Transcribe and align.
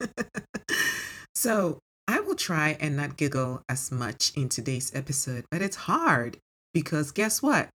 so 1.34 1.78
I 2.08 2.20
will 2.20 2.34
try 2.34 2.76
and 2.80 2.96
not 2.96 3.16
giggle 3.16 3.62
as 3.68 3.92
much 3.92 4.32
in 4.36 4.48
today's 4.48 4.92
episode, 4.94 5.44
but 5.50 5.62
it's 5.62 5.76
hard 5.76 6.38
because 6.74 7.12
guess 7.12 7.42
what? 7.42 7.68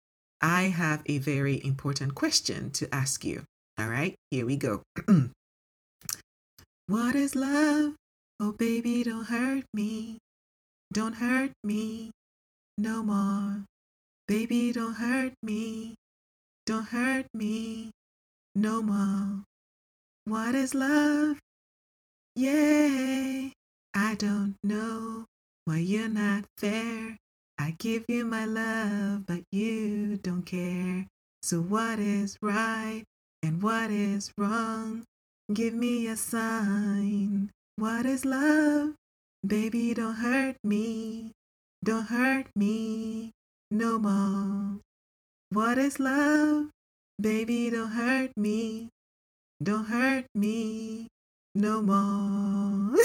I 0.42 0.64
have 0.64 1.04
a 1.06 1.20
very 1.20 1.64
important 1.64 2.16
question 2.16 2.72
to 2.72 2.94
ask 2.94 3.24
you. 3.24 3.44
All 3.80 3.88
right, 3.88 4.16
here 4.30 4.46
we 4.46 4.58
go. 4.58 4.84
what 6.88 7.16
is 7.16 7.36
love? 7.36 7.96
Oh, 8.40 8.52
baby, 8.52 9.04
don't 9.04 9.26
hurt 9.26 9.64
me. 9.74 10.18
Don't 10.92 11.14
hurt 11.14 11.52
me 11.64 12.12
no 12.78 13.04
more. 13.04 13.64
Baby, 14.28 14.71
don't 14.71 14.96
hurt 14.96 15.34
me. 15.42 15.96
Don't 16.66 16.88
hurt 16.88 17.26
me 17.34 17.92
no 18.55 18.82
more. 18.82 19.44
What 20.26 20.55
is 20.55 20.74
love? 20.74 21.40
Yay, 22.36 23.54
I 23.93 24.15
don't 24.15 24.55
know 24.64 25.25
why 25.65 25.78
you're 25.78 26.10
not 26.10 26.46
fair. 26.57 27.15
I 27.60 27.75
give 27.78 28.05
you 28.07 28.25
my 28.25 28.46
love, 28.46 29.28
but 29.28 29.43
you 29.51 30.18
don't 30.18 30.41
care. 30.41 31.05
So, 31.43 31.61
what 31.61 32.00
is 32.00 32.36
right 32.41 33.03
and 33.44 33.61
what 33.61 33.91
is 33.91 34.31
wrong? 34.36 35.03
Give 35.53 35.75
me 35.75 36.08
a 36.08 36.16
sign. 36.17 37.52
What 37.75 38.08
is 38.08 38.25
love? 38.25 38.95
Baby, 39.45 39.94
don't 39.94 40.16
hurt 40.16 40.55
me. 40.63 41.33
Don't 41.83 42.08
hurt 42.08 42.47
me 42.55 43.30
no 43.69 44.00
more. 44.00 44.80
What 45.52 45.77
is 45.77 46.00
love? 46.00 46.72
Baby, 47.22 47.69
don't 47.69 47.91
hurt 47.91 48.31
me. 48.36 48.89
Don't 49.61 49.86
hurt 49.86 50.25
me 50.33 51.09
no 51.56 51.81
more. 51.81 52.98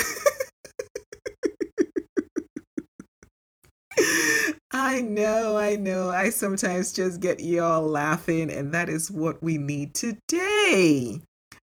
I 4.71 5.01
know, 5.01 5.57
I 5.57 5.77
know. 5.77 6.11
I 6.11 6.31
sometimes 6.31 6.93
just 6.93 7.21
get 7.21 7.41
y'all 7.41 7.87
laughing, 7.87 8.51
and 8.51 8.73
that 8.73 8.89
is 8.89 9.11
what 9.11 9.43
we 9.43 9.59
need 9.59 9.95
today. 9.95 11.21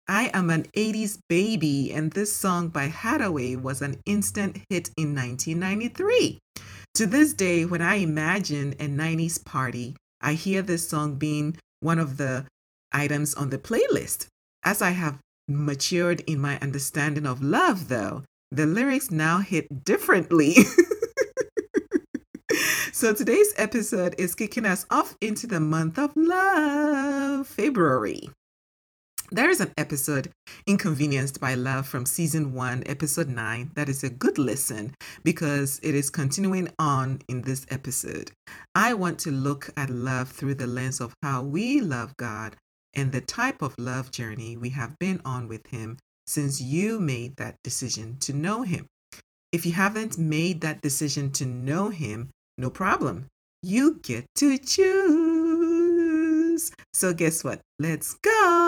I 0.07 0.29
am 0.33 0.49
an 0.49 0.63
80s 0.75 1.17
baby, 1.29 1.91
and 1.93 2.11
this 2.11 2.35
song 2.35 2.67
by 2.69 2.89
Haddaway 2.89 3.59
was 3.59 3.81
an 3.81 3.99
instant 4.05 4.57
hit 4.69 4.89
in 4.97 5.15
1993. 5.15 6.39
To 6.95 7.05
this 7.05 7.33
day, 7.33 7.65
when 7.65 7.81
I 7.81 7.95
imagine 7.95 8.73
a 8.73 8.87
90s 8.87 9.43
party, 9.43 9.95
I 10.21 10.33
hear 10.33 10.61
this 10.61 10.87
song 10.87 11.15
being 11.15 11.57
one 11.79 11.99
of 11.99 12.17
the 12.17 12.45
items 12.91 13.33
on 13.33 13.49
the 13.49 13.57
playlist. 13.57 14.27
As 14.63 14.81
I 14.81 14.91
have 14.91 15.19
matured 15.47 16.21
in 16.27 16.39
my 16.39 16.57
understanding 16.59 17.25
of 17.25 17.41
love, 17.41 17.87
though, 17.87 18.23
the 18.51 18.65
lyrics 18.65 19.11
now 19.11 19.39
hit 19.39 19.83
differently. 19.83 20.53
so 22.91 23.13
today's 23.13 23.53
episode 23.57 24.15
is 24.17 24.35
kicking 24.35 24.65
us 24.65 24.85
off 24.89 25.15
into 25.21 25.47
the 25.47 25.59
month 25.59 25.97
of 25.97 26.11
love, 26.15 27.47
February. 27.47 28.29
There 29.31 29.49
is 29.49 29.59
an 29.59 29.73
episode, 29.75 30.29
Inconvenienced 30.67 31.41
by 31.41 31.55
Love, 31.55 31.87
from 31.87 32.05
season 32.05 32.53
one, 32.53 32.83
episode 32.85 33.27
nine, 33.27 33.71
that 33.73 33.89
is 33.89 34.03
a 34.03 34.09
good 34.09 34.37
listen 34.37 34.93
because 35.23 35.79
it 35.81 35.95
is 35.95 36.11
continuing 36.11 36.69
on 36.77 37.21
in 37.27 37.41
this 37.41 37.65
episode. 37.69 38.31
I 38.75 38.93
want 38.93 39.17
to 39.21 39.31
look 39.31 39.71
at 39.75 39.89
love 39.89 40.29
through 40.29 40.55
the 40.55 40.67
lens 40.67 41.01
of 41.01 41.15
how 41.23 41.41
we 41.41 41.81
love 41.81 42.15
God 42.17 42.55
and 42.95 43.11
the 43.11 43.21
type 43.21 43.61
of 43.61 43.75
love 43.77 44.11
journey 44.11 44.57
we 44.57 44.69
have 44.69 44.97
been 44.99 45.21
on 45.25 45.47
with 45.47 45.67
Him 45.67 45.97
since 46.27 46.61
you 46.61 46.99
made 46.99 47.35
that 47.37 47.57
decision 47.63 48.17
to 48.21 48.33
know 48.33 48.63
Him. 48.63 48.87
If 49.51 49.65
you 49.65 49.73
haven't 49.73 50.17
made 50.17 50.61
that 50.61 50.81
decision 50.81 51.31
to 51.33 51.45
know 51.45 51.89
Him, 51.89 52.29
no 52.57 52.69
problem. 52.69 53.27
You 53.61 53.99
get 54.01 54.25
to 54.35 54.57
choose. 54.57 55.91
So, 56.93 57.13
guess 57.13 57.43
what? 57.43 57.61
Let's 57.79 58.13
go. 58.15 58.64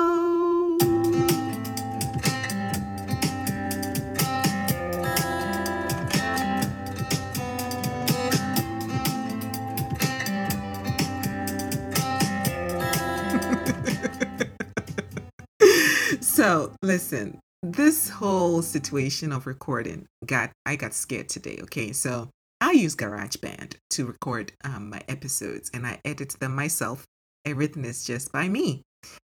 So, 16.37 16.71
listen, 16.83 17.39
this 17.63 18.09
whole 18.09 18.61
situation 18.61 19.31
of 19.31 19.47
recording 19.47 20.05
got 20.23 20.51
I 20.67 20.75
got 20.75 20.93
scared 20.93 21.29
today, 21.29 21.57
okay? 21.63 21.91
So, 21.93 22.29
I 22.61 22.73
use 22.73 22.95
GarageBand 22.95 23.73
to 23.89 24.05
record 24.05 24.51
um, 24.63 24.91
my 24.91 25.01
episodes 25.07 25.71
and 25.73 25.87
I 25.87 25.99
edit 26.05 26.35
them 26.39 26.53
myself. 26.53 27.05
Everything 27.43 27.85
is 27.85 28.05
just 28.05 28.31
by 28.31 28.49
me. 28.49 28.83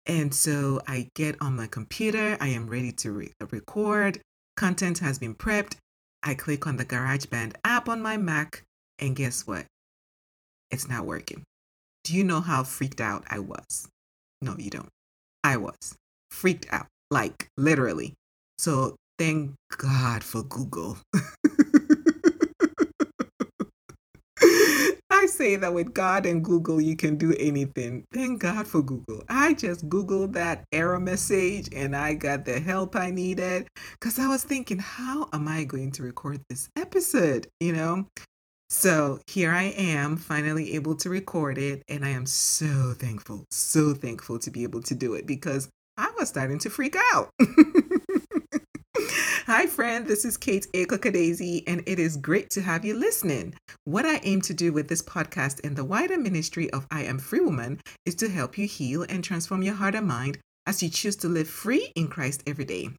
And 0.05 0.35
so 0.35 0.83
I 0.87 1.09
get 1.15 1.41
on 1.41 1.57
my 1.57 1.67
computer, 1.67 2.37
I 2.43 2.49
am 2.49 2.69
ready 2.69 2.93
to 2.93 3.13
re- 3.13 3.33
record. 3.51 4.21
Content 4.59 4.99
has 4.99 5.19
been 5.19 5.35
prepped. 5.35 5.77
I 6.23 6.35
click 6.35 6.67
on 6.67 6.77
the 6.77 6.85
GarageBand 6.85 7.55
app 7.65 7.89
on 7.89 8.03
my 8.03 8.19
Mac, 8.19 8.65
and 8.99 9.17
guess 9.17 9.47
what? 9.47 9.65
It's 10.71 10.91
not 10.91 11.07
working. 11.07 11.43
Do 12.05 12.15
you 12.15 12.23
know 12.23 12.43
how 12.43 12.65
freaked 12.65 13.01
out 13.01 13.25
I 13.31 13.39
was? 13.39 13.89
No, 14.43 14.57
you 14.59 14.69
don't. 14.69 14.91
I 15.43 15.57
was 15.57 15.97
freaked 16.31 16.67
out, 16.71 16.87
like 17.11 17.49
literally. 17.57 18.15
So 18.59 18.97
thank 19.19 19.55
God 19.77 20.23
for 20.23 20.43
Google. 20.43 20.99
I 25.11 25.27
say 25.27 25.57
that 25.57 25.75
with 25.75 25.95
God 25.95 26.27
and 26.27 26.45
Google, 26.45 26.81
you 26.81 26.95
can 26.95 27.17
do 27.17 27.35
anything. 27.41 28.05
Thank 28.13 28.41
God 28.41 28.69
for 28.69 28.83
Google. 28.83 29.25
I 29.29 29.55
just 29.55 29.89
Googled 29.89 30.33
that 30.35 30.65
error 30.73 31.01
message 31.01 31.69
and 31.75 31.97
I 31.97 32.15
got 32.15 32.45
the 32.45 32.61
help 32.61 32.95
I 32.95 33.11
needed 33.11 33.67
because 33.99 34.19
I 34.21 34.29
was 34.29 34.45
thinking, 34.45 34.79
how 34.79 35.29
am 35.33 35.49
I 35.49 35.65
going 35.65 35.91
to 35.93 36.05
record 36.05 36.41
this 36.49 36.69
episode? 36.77 37.49
You 37.59 37.73
know? 37.73 38.07
So 38.71 39.21
here 39.27 39.51
I 39.51 39.65
am, 39.77 40.19
finally 40.19 40.75
able 40.75 40.95
to 40.97 41.11
record 41.11 41.59
it. 41.59 41.83
And 41.89 42.05
I 42.05 42.11
am 42.11 42.27
so 42.27 42.95
thankful, 42.97 43.45
so 43.51 43.95
thankful 43.95 44.39
to 44.39 44.51
be 44.51 44.63
able 44.63 44.83
to 44.83 44.95
do 44.95 45.15
it 45.15 45.27
because 45.27 45.69
was 46.19 46.29
starting 46.29 46.59
to 46.59 46.69
freak 46.71 46.97
out. 47.15 47.31
Hi, 49.47 49.67
friend. 49.67 50.06
This 50.06 50.25
is 50.25 50.37
Kate 50.37 50.67
Akokadaisy, 50.75 51.62
and 51.67 51.83
it 51.87 52.01
is 52.01 52.17
great 52.17 52.51
to 52.51 52.61
have 52.61 52.84
you 52.84 52.99
listening. 52.99 53.55
What 53.84 54.05
I 54.05 54.21
aim 54.25 54.41
to 54.43 54.53
do 54.53 54.73
with 54.73 54.89
this 54.89 55.01
podcast 55.01 55.65
and 55.65 55.77
the 55.77 55.84
wider 55.84 56.19
ministry 56.19 56.69
of 56.73 56.89
I 56.91 57.05
Am 57.05 57.21
Free 57.21 57.41
Woman 57.41 57.81
is 58.05 58.17
to 58.17 58.28
help 58.28 58.59
you 58.59 58.67
heal 58.67 59.07
and 59.09 59.23
transform 59.23 59.62
your 59.62 59.75
heart 59.75 59.95
and 59.95 60.09
mind 60.09 60.39
as 60.67 60.83
you 60.83 60.91
choose 60.91 61.15
to 61.17 61.28
live 61.28 61.49
free 61.49 61.93
in 61.95 62.09
Christ 62.09 62.43
every 62.47 62.65
day. 62.65 62.91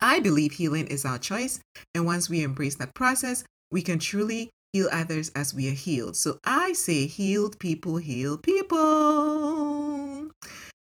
I 0.00 0.20
believe 0.20 0.52
healing 0.52 0.86
is 0.86 1.04
our 1.04 1.18
choice, 1.18 1.58
and 1.92 2.06
once 2.06 2.30
we 2.30 2.44
embrace 2.44 2.76
that 2.76 2.94
process, 2.94 3.42
we 3.72 3.82
can 3.82 3.98
truly 3.98 4.50
heal 4.72 4.88
others 4.92 5.32
as 5.34 5.52
we 5.52 5.68
are 5.68 5.72
healed. 5.72 6.16
So 6.16 6.38
I 6.44 6.72
say, 6.72 7.06
healed 7.06 7.58
people 7.58 7.96
heal 7.96 8.38
people. 8.38 10.13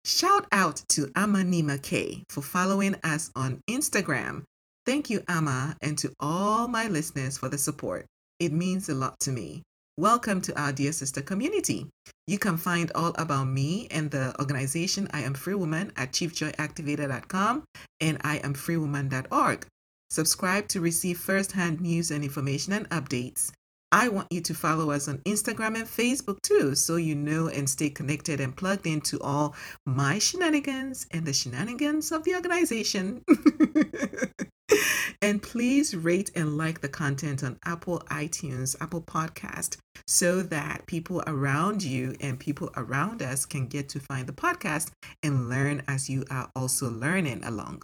Shout 0.05 0.47
out 0.51 0.83
to 0.91 1.07
Amanima 1.09 1.81
K 1.83 2.25
for 2.29 2.43
following 2.43 2.97
us 3.05 3.31
on 3.37 3.61
Instagram 3.69 4.45
Thank 4.85 5.11
you, 5.11 5.23
Amma, 5.29 5.77
and 5.81 5.97
to 5.99 6.13
all 6.19 6.67
my 6.67 6.89
listeners 6.89 7.39
for 7.39 7.49
the 7.49 7.59
support. 7.59 8.07
It 8.41 8.53
means 8.53 8.89
a 8.89 8.95
lot 8.95 9.21
to 9.21 9.31
me. 9.31 9.63
Welcome 9.97 10.41
to 10.43 10.61
our 10.61 10.73
dear 10.73 10.91
sister 10.91 11.21
community. 11.23 11.87
You 12.27 12.39
can 12.39 12.57
find 12.57 12.91
all 12.95 13.15
about 13.17 13.45
me 13.45 13.87
and 13.93 14.11
the 14.11 14.35
organization 14.41 15.09
I 15.13 15.21
Am 15.21 15.35
Free 15.35 15.55
Woman 15.55 15.93
at 15.97 16.11
chiefjoyactivator.com 16.13 17.63
and 18.01 18.19
iamfreewoman.org. 18.25 19.67
Subscribe 20.11 20.67
to 20.69 20.81
receive 20.81 21.19
first-hand 21.19 21.81
news 21.81 22.11
and 22.11 22.25
information 22.25 22.73
and 22.73 22.91
updates. 22.91 23.53
I 23.95 24.09
want 24.09 24.33
you 24.33 24.41
to 24.41 24.55
follow 24.55 24.91
us 24.91 25.07
on 25.07 25.19
Instagram 25.19 25.77
and 25.77 25.85
Facebook 25.85 26.41
too, 26.41 26.75
so 26.75 26.97
you 26.97 27.15
know 27.15 27.49
and 27.49 27.69
stay 27.69 27.91
connected 27.91 28.41
and 28.41 28.57
plugged 28.57 28.87
into 28.87 29.21
all 29.21 29.55
my 29.85 30.19
shenanigans 30.19 31.07
and 31.11 31.27
the 31.27 31.35
shenanigans 31.35 32.11
of 32.11 32.25
the 32.25 32.35
organization. 32.35 33.23
and 35.23 35.43
please 35.43 35.95
rate 35.95 36.31
and 36.35 36.57
like 36.57 36.81
the 36.81 36.89
content 36.89 37.45
on 37.45 37.59
Apple 37.67 38.01
iTunes, 38.09 38.75
Apple 38.81 39.03
Podcast, 39.03 39.77
so 40.07 40.41
that 40.41 40.87
people 40.87 41.23
around 41.27 41.83
you 41.83 42.17
and 42.19 42.41
people 42.41 42.71
around 42.79 43.23
us 43.23 43.45
can 43.45 43.67
get 43.67 43.91
to 43.91 44.01
find 44.01 44.27
the 44.27 44.33
podcast 44.33 44.91
and 45.23 45.51
learn 45.51 45.83
as 45.87 46.09
you 46.09 46.25
are 46.31 46.51
also 46.57 46.91
learning 46.91 47.45
along. 47.45 47.83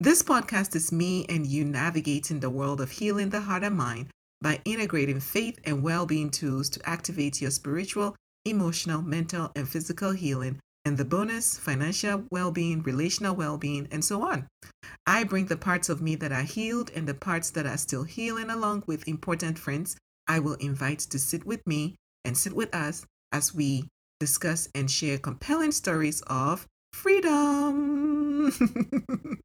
This 0.00 0.24
podcast 0.24 0.74
is 0.74 0.90
me 0.90 1.24
and 1.28 1.46
you 1.46 1.64
navigating 1.64 2.40
the 2.40 2.50
world 2.50 2.80
of 2.80 2.90
healing 2.90 3.30
the 3.30 3.40
heart 3.42 3.62
and 3.62 3.76
mind 3.76 4.08
by 4.40 4.60
integrating 4.64 5.20
faith 5.20 5.58
and 5.64 5.82
well 5.82 6.06
being 6.06 6.30
tools 6.30 6.68
to 6.70 6.88
activate 6.88 7.40
your 7.40 7.50
spiritual, 7.50 8.16
emotional, 8.44 9.02
mental, 9.02 9.50
and 9.56 9.68
physical 9.68 10.12
healing 10.12 10.60
and 10.86 10.96
the 10.98 11.04
bonus 11.04 11.58
financial 11.58 12.24
well 12.30 12.52
being, 12.52 12.80
relational 12.82 13.34
well 13.34 13.58
being, 13.58 13.88
and 13.90 14.04
so 14.04 14.22
on. 14.22 14.46
I 15.04 15.24
bring 15.24 15.46
the 15.46 15.56
parts 15.56 15.88
of 15.88 16.00
me 16.00 16.14
that 16.14 16.30
are 16.30 16.42
healed 16.42 16.92
and 16.94 17.08
the 17.08 17.14
parts 17.14 17.50
that 17.50 17.66
are 17.66 17.76
still 17.76 18.04
healing 18.04 18.50
along 18.50 18.84
with 18.86 19.08
important 19.08 19.58
friends 19.58 19.96
I 20.28 20.38
will 20.38 20.54
invite 20.54 21.00
to 21.00 21.18
sit 21.18 21.44
with 21.44 21.66
me 21.66 21.96
and 22.24 22.38
sit 22.38 22.52
with 22.52 22.72
us 22.72 23.04
as 23.32 23.52
we 23.52 23.88
discuss 24.20 24.68
and 24.76 24.88
share 24.88 25.18
compelling 25.18 25.72
stories 25.72 26.22
of 26.28 26.66
freedom. 26.92 28.52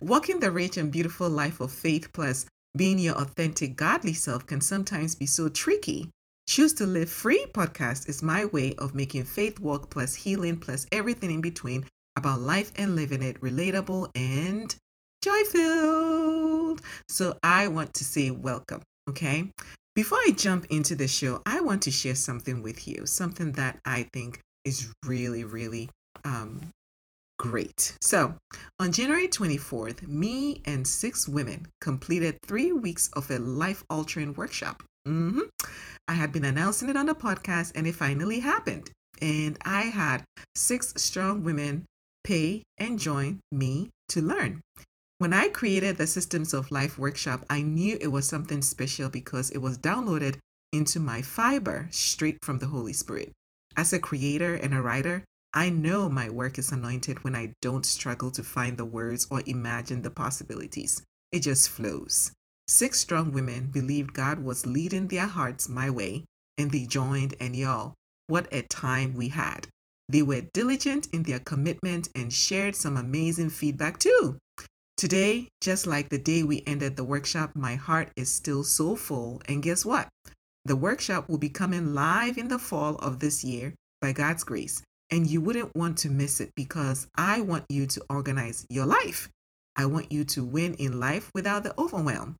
Walking 0.00 0.40
the 0.40 0.50
rich 0.50 0.78
and 0.78 0.90
beautiful 0.90 1.28
life 1.28 1.60
of 1.60 1.70
faith 1.70 2.12
plus 2.14 2.46
being 2.78 2.98
your 2.98 3.16
authentic 3.16 3.76
godly 3.76 4.14
self 4.14 4.46
can 4.46 4.62
sometimes 4.62 5.14
be 5.14 5.26
so 5.26 5.50
tricky 5.50 6.08
Choose 6.48 6.72
to 6.74 6.86
Live 6.86 7.10
Free 7.10 7.44
podcast 7.52 8.08
is 8.08 8.22
my 8.22 8.46
way 8.46 8.74
of 8.78 8.94
making 8.94 9.24
faith 9.24 9.60
walk 9.60 9.90
plus 9.90 10.14
healing 10.14 10.56
plus 10.56 10.86
everything 10.90 11.30
in 11.30 11.42
between 11.42 11.84
about 12.16 12.40
life 12.40 12.72
and 12.76 12.96
living 12.96 13.22
it 13.22 13.38
relatable 13.42 14.08
and 14.14 14.74
joy 15.22 15.44
filled. 15.44 16.80
So 17.06 17.36
I 17.42 17.68
want 17.68 17.92
to 17.92 18.04
say 18.04 18.30
welcome, 18.30 18.80
okay? 19.10 19.50
Before 19.94 20.16
I 20.16 20.30
jump 20.34 20.64
into 20.70 20.94
the 20.94 21.06
show, 21.06 21.42
I 21.44 21.60
want 21.60 21.82
to 21.82 21.90
share 21.90 22.14
something 22.14 22.62
with 22.62 22.88
you, 22.88 23.04
something 23.04 23.52
that 23.52 23.78
I 23.84 24.08
think 24.14 24.40
is 24.64 24.90
really, 25.04 25.44
really 25.44 25.90
um, 26.24 26.70
great. 27.38 27.96
So, 28.00 28.34
on 28.78 28.92
January 28.92 29.28
24th, 29.28 30.06
me 30.06 30.62
and 30.64 30.86
six 30.86 31.28
women 31.28 31.66
completed 31.80 32.38
three 32.42 32.72
weeks 32.72 33.08
of 33.14 33.30
a 33.30 33.38
life 33.38 33.84
altering 33.88 34.34
workshop. 34.34 34.82
Mm-hmm. 35.06 35.42
I 36.08 36.12
had 36.12 36.32
been 36.32 36.44
announcing 36.44 36.88
it 36.88 36.96
on 36.96 37.06
the 37.06 37.14
podcast, 37.14 37.72
and 37.74 37.86
it 37.86 37.94
finally 37.94 38.40
happened. 38.40 38.90
And 39.20 39.58
I 39.64 39.82
had 39.82 40.24
six 40.54 40.92
strong 40.96 41.42
women 41.42 41.84
pay 42.24 42.62
and 42.76 42.98
join 42.98 43.40
me 43.50 43.90
to 44.10 44.20
learn. 44.20 44.60
When 45.18 45.32
I 45.32 45.48
created 45.48 45.96
the 45.96 46.06
Systems 46.06 46.54
of 46.54 46.70
Life 46.70 46.98
workshop, 46.98 47.44
I 47.50 47.62
knew 47.62 47.98
it 48.00 48.12
was 48.12 48.28
something 48.28 48.62
special 48.62 49.08
because 49.08 49.50
it 49.50 49.58
was 49.58 49.78
downloaded 49.78 50.36
into 50.72 51.00
my 51.00 51.22
fiber 51.22 51.88
straight 51.90 52.38
from 52.42 52.58
the 52.58 52.66
Holy 52.66 52.92
Spirit. 52.92 53.32
As 53.76 53.92
a 53.92 53.98
creator 53.98 54.54
and 54.54 54.74
a 54.74 54.82
writer, 54.82 55.24
I 55.58 55.70
know 55.70 56.08
my 56.08 56.30
work 56.30 56.56
is 56.56 56.70
anointed 56.70 57.24
when 57.24 57.34
I 57.34 57.52
don't 57.60 57.84
struggle 57.84 58.30
to 58.30 58.44
find 58.44 58.76
the 58.76 58.84
words 58.84 59.26
or 59.28 59.42
imagine 59.44 60.02
the 60.02 60.10
possibilities. 60.10 61.02
It 61.32 61.40
just 61.40 61.68
flows. 61.68 62.30
Six 62.68 63.00
strong 63.00 63.32
women 63.32 63.66
believed 63.66 64.12
God 64.12 64.44
was 64.44 64.66
leading 64.66 65.08
their 65.08 65.26
hearts 65.26 65.68
my 65.68 65.90
way, 65.90 66.26
and 66.58 66.70
they 66.70 66.86
joined, 66.86 67.34
and 67.40 67.56
y'all, 67.56 67.94
what 68.28 68.46
a 68.52 68.62
time 68.62 69.14
we 69.14 69.30
had. 69.30 69.66
They 70.08 70.22
were 70.22 70.42
diligent 70.54 71.08
in 71.12 71.24
their 71.24 71.40
commitment 71.40 72.08
and 72.14 72.32
shared 72.32 72.76
some 72.76 72.96
amazing 72.96 73.50
feedback 73.50 73.98
too. 73.98 74.38
Today, 74.96 75.48
just 75.60 75.88
like 75.88 76.08
the 76.08 76.18
day 76.18 76.44
we 76.44 76.62
ended 76.68 76.94
the 76.94 77.02
workshop, 77.02 77.50
my 77.56 77.74
heart 77.74 78.12
is 78.14 78.30
still 78.30 78.62
so 78.62 78.94
full. 78.94 79.42
And 79.48 79.60
guess 79.60 79.84
what? 79.84 80.06
The 80.64 80.76
workshop 80.76 81.28
will 81.28 81.38
be 81.38 81.48
coming 81.48 81.94
live 81.94 82.38
in 82.38 82.46
the 82.46 82.60
fall 82.60 82.94
of 82.98 83.18
this 83.18 83.42
year 83.42 83.74
by 84.00 84.12
God's 84.12 84.44
grace. 84.44 84.84
And 85.10 85.26
you 85.26 85.40
wouldn't 85.40 85.74
want 85.74 85.98
to 85.98 86.10
miss 86.10 86.40
it 86.40 86.52
because 86.54 87.06
I 87.16 87.40
want 87.40 87.64
you 87.68 87.86
to 87.86 88.02
organize 88.10 88.66
your 88.68 88.86
life. 88.86 89.28
I 89.76 89.86
want 89.86 90.12
you 90.12 90.24
to 90.24 90.44
win 90.44 90.74
in 90.74 91.00
life 91.00 91.30
without 91.34 91.62
the 91.62 91.78
overwhelm. 91.78 92.36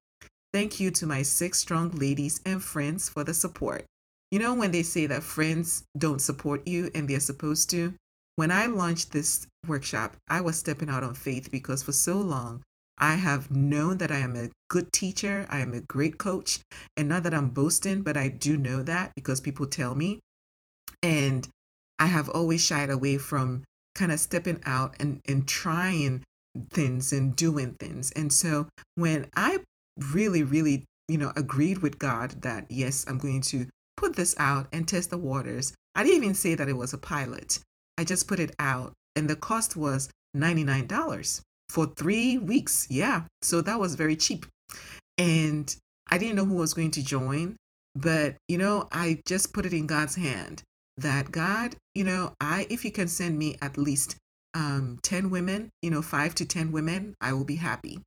Thank 0.52 0.80
you 0.80 0.90
to 0.92 1.06
my 1.06 1.22
six 1.22 1.58
strong 1.58 1.90
ladies 1.90 2.40
and 2.44 2.62
friends 2.62 3.08
for 3.08 3.24
the 3.24 3.34
support. 3.34 3.84
You 4.30 4.38
know, 4.38 4.54
when 4.54 4.72
they 4.72 4.82
say 4.82 5.06
that 5.06 5.22
friends 5.22 5.84
don't 5.96 6.20
support 6.20 6.66
you 6.66 6.90
and 6.94 7.08
they're 7.08 7.20
supposed 7.20 7.70
to? 7.70 7.94
When 8.36 8.50
I 8.50 8.66
launched 8.66 9.12
this 9.12 9.46
workshop, 9.66 10.16
I 10.28 10.40
was 10.42 10.58
stepping 10.58 10.88
out 10.88 11.02
on 11.02 11.14
faith 11.14 11.50
because 11.50 11.82
for 11.82 11.92
so 11.92 12.18
long, 12.18 12.62
I 12.98 13.14
have 13.14 13.50
known 13.50 13.98
that 13.98 14.10
I 14.10 14.18
am 14.18 14.36
a 14.36 14.50
good 14.68 14.92
teacher, 14.92 15.46
I 15.48 15.60
am 15.60 15.72
a 15.72 15.80
great 15.80 16.18
coach, 16.18 16.60
and 16.96 17.08
not 17.08 17.22
that 17.22 17.34
I'm 17.34 17.50
boasting, 17.50 18.02
but 18.02 18.16
I 18.16 18.28
do 18.28 18.56
know 18.56 18.82
that 18.82 19.12
because 19.14 19.40
people 19.40 19.66
tell 19.66 19.94
me. 19.94 20.20
And 21.02 21.48
I 21.98 22.06
have 22.06 22.28
always 22.28 22.64
shied 22.64 22.90
away 22.90 23.18
from 23.18 23.64
kind 23.94 24.12
of 24.12 24.20
stepping 24.20 24.60
out 24.64 24.94
and, 25.00 25.20
and 25.26 25.46
trying 25.46 26.22
things 26.70 27.12
and 27.12 27.34
doing 27.34 27.74
things. 27.74 28.12
And 28.12 28.32
so 28.32 28.68
when 28.94 29.26
I 29.34 29.58
really, 30.12 30.42
really, 30.42 30.84
you 31.08 31.18
know, 31.18 31.32
agreed 31.36 31.78
with 31.78 31.98
God 31.98 32.42
that, 32.42 32.66
yes, 32.68 33.04
I'm 33.08 33.18
going 33.18 33.40
to 33.42 33.66
put 33.96 34.16
this 34.16 34.34
out 34.38 34.68
and 34.72 34.86
test 34.86 35.10
the 35.10 35.18
waters. 35.18 35.74
I 35.94 36.04
didn't 36.04 36.22
even 36.22 36.34
say 36.34 36.54
that 36.54 36.68
it 36.68 36.76
was 36.76 36.92
a 36.92 36.98
pilot. 36.98 37.58
I 37.96 38.04
just 38.04 38.28
put 38.28 38.38
it 38.38 38.54
out, 38.60 38.92
and 39.16 39.28
the 39.28 39.34
cost 39.34 39.76
was 39.76 40.08
$99 40.36 41.40
for 41.68 41.86
three 41.86 42.38
weeks. 42.38 42.86
Yeah. 42.88 43.22
So 43.42 43.60
that 43.62 43.80
was 43.80 43.96
very 43.96 44.14
cheap. 44.14 44.46
And 45.16 45.74
I 46.08 46.18
didn't 46.18 46.36
know 46.36 46.44
who 46.44 46.54
was 46.54 46.74
going 46.74 46.92
to 46.92 47.04
join, 47.04 47.56
but, 47.96 48.36
you 48.46 48.58
know, 48.58 48.88
I 48.92 49.20
just 49.26 49.52
put 49.52 49.66
it 49.66 49.72
in 49.72 49.88
God's 49.88 50.14
hand 50.14 50.62
that 50.98 51.32
God, 51.32 51.76
you 51.94 52.04
know, 52.04 52.34
I, 52.40 52.66
if 52.70 52.84
you 52.84 52.92
can 52.92 53.08
send 53.08 53.38
me 53.38 53.56
at 53.62 53.78
least 53.78 54.16
um, 54.54 54.98
10 55.02 55.30
women, 55.30 55.70
you 55.82 55.90
know, 55.90 56.02
five 56.02 56.34
to 56.36 56.44
10 56.44 56.72
women, 56.72 57.14
I 57.20 57.32
will 57.32 57.44
be 57.44 57.56
happy 57.56 58.02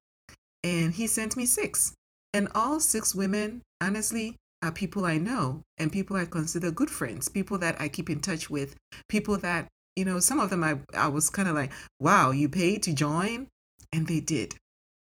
and 0.64 0.94
he 0.94 1.08
sent 1.08 1.36
me 1.36 1.46
six. 1.46 1.94
And 2.34 2.48
all 2.56 2.80
six 2.80 3.14
women, 3.14 3.62
honestly, 3.82 4.38
are 4.64 4.72
people 4.72 5.06
I 5.06 5.18
know 5.18 5.64
and 5.78 5.92
people 5.92 6.16
I 6.16 6.26
consider 6.26 6.72
good 6.72 6.90
friends, 6.90 7.28
people 7.28 7.58
that 7.60 7.80
I 7.82 7.90
keep 7.90 8.10
in 8.10 8.20
touch 8.20 8.50
with, 8.50 8.76
people 9.10 9.38
that, 9.38 9.68
you 9.96 10.06
know, 10.06 10.20
some 10.20 10.40
of 10.40 10.50
them 10.50 10.64
I, 10.64 10.80
I 10.96 11.08
was 11.08 11.30
kind 11.30 11.48
of 11.48 11.56
like, 11.56 11.72
wow, 12.00 12.32
you 12.32 12.48
paid 12.48 12.84
to 12.84 12.94
join? 12.94 13.48
And 13.92 14.08
they 14.08 14.20
did. 14.20 14.56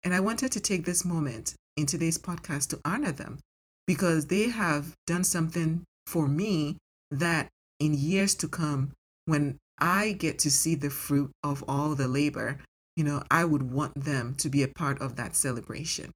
And 0.05 0.15
I 0.15 0.21
wanted 0.21 0.53
to 0.53 0.61
take 0.61 0.87
this 0.87 1.05
moment 1.05 1.55
in 1.77 1.85
today's 1.85 2.17
podcast 2.17 2.71
to 2.71 2.81
honor 2.85 3.13
them 3.13 3.39
because 3.87 4.27
they 4.27 4.49
have 4.49 4.95
done 5.07 5.25
something 5.25 5.85
for 6.07 6.27
me 6.27 6.79
that 7.11 7.49
in 7.81 7.95
years 7.95 8.35
to 8.37 8.49
come, 8.49 8.93
when 9.25 9.59
I 9.79 10.13
get 10.13 10.39
to 10.41 10.51
see 10.51 10.75
the 10.75 10.91
fruit 10.91 11.31
of 11.43 11.65
all 11.67 11.95
the 11.95 12.07
labor, 12.07 12.59
you 12.97 13.05
know, 13.05 13.23
I 13.31 13.45
would 13.45 13.73
want 13.73 14.05
them 14.05 14.35
to 14.37 14.49
be 14.49 14.63
a 14.63 14.69
part 14.69 15.01
of 15.01 15.17
that 15.17 15.35
celebration. 15.35 16.13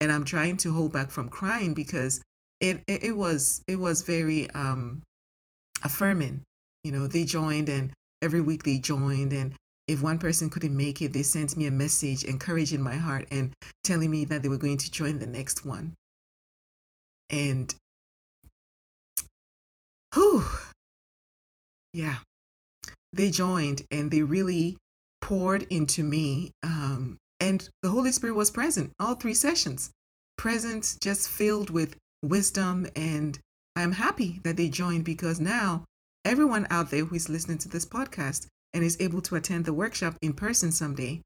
And 0.00 0.10
I'm 0.12 0.24
trying 0.24 0.56
to 0.58 0.72
hold 0.72 0.92
back 0.92 1.10
from 1.10 1.28
crying 1.28 1.74
because 1.74 2.20
it 2.60 2.82
it, 2.86 3.04
it 3.04 3.16
was 3.16 3.62
it 3.68 3.76
was 3.76 4.02
very 4.02 4.50
um 4.50 5.02
affirming. 5.84 6.42
You 6.84 6.92
know, 6.92 7.06
they 7.06 7.24
joined 7.24 7.68
and 7.68 7.92
every 8.20 8.40
week 8.40 8.64
they 8.64 8.78
joined 8.78 9.32
and 9.32 9.54
if 9.86 10.02
one 10.02 10.18
person 10.18 10.50
couldn't 10.50 10.76
make 10.76 11.00
it, 11.00 11.14
they 11.14 11.22
sent 11.22 11.56
me 11.56 11.66
a 11.66 11.70
message 11.70 12.22
encouraging 12.22 12.82
my 12.82 12.96
heart 12.96 13.26
and 13.30 13.54
telling 13.84 14.10
me 14.10 14.26
that 14.26 14.42
they 14.42 14.48
were 14.48 14.58
going 14.58 14.76
to 14.76 14.90
join 14.90 15.18
the 15.18 15.26
next 15.26 15.64
one. 15.64 15.94
And 17.30 17.74
whew, 20.14 20.44
yeah, 21.98 22.18
they 23.12 23.28
joined 23.28 23.82
and 23.90 24.08
they 24.08 24.22
really 24.22 24.76
poured 25.20 25.64
into 25.64 26.04
me. 26.04 26.52
Um, 26.62 27.18
and 27.40 27.68
the 27.82 27.90
Holy 27.90 28.12
Spirit 28.12 28.36
was 28.36 28.52
present 28.52 28.92
all 29.00 29.16
three 29.16 29.34
sessions, 29.34 29.90
present, 30.36 30.96
just 31.02 31.28
filled 31.28 31.70
with 31.70 31.96
wisdom. 32.22 32.86
And 32.94 33.36
I'm 33.74 33.92
happy 33.92 34.40
that 34.44 34.56
they 34.56 34.68
joined 34.68 35.04
because 35.04 35.40
now 35.40 35.84
everyone 36.24 36.68
out 36.70 36.90
there 36.90 37.04
who 37.04 37.16
is 37.16 37.28
listening 37.28 37.58
to 37.58 37.68
this 37.68 37.84
podcast 37.84 38.46
and 38.72 38.84
is 38.84 38.96
able 39.00 39.20
to 39.22 39.34
attend 39.34 39.64
the 39.64 39.74
workshop 39.74 40.14
in 40.22 40.34
person 40.34 40.70
someday, 40.70 41.20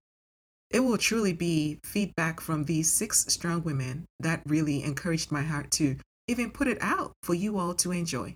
it 0.71 0.81
will 0.81 0.97
truly 0.97 1.35
be 1.35 1.79
feedback 1.85 2.41
from 2.41 2.65
these 2.65 2.91
six 2.91 3.27
strong 3.27 3.63
women 3.63 4.07
that 4.21 4.41
really 4.47 4.83
encouraged 4.83 5.31
my 5.31 5.43
heart 5.43 5.71
to 5.73 5.97
even 6.29 6.51
put 6.51 6.67
it 6.67 6.79
out 6.81 7.13
for 7.23 7.35
you 7.35 7.59
all 7.59 7.75
to 7.75 7.93
enjoy. 7.93 8.35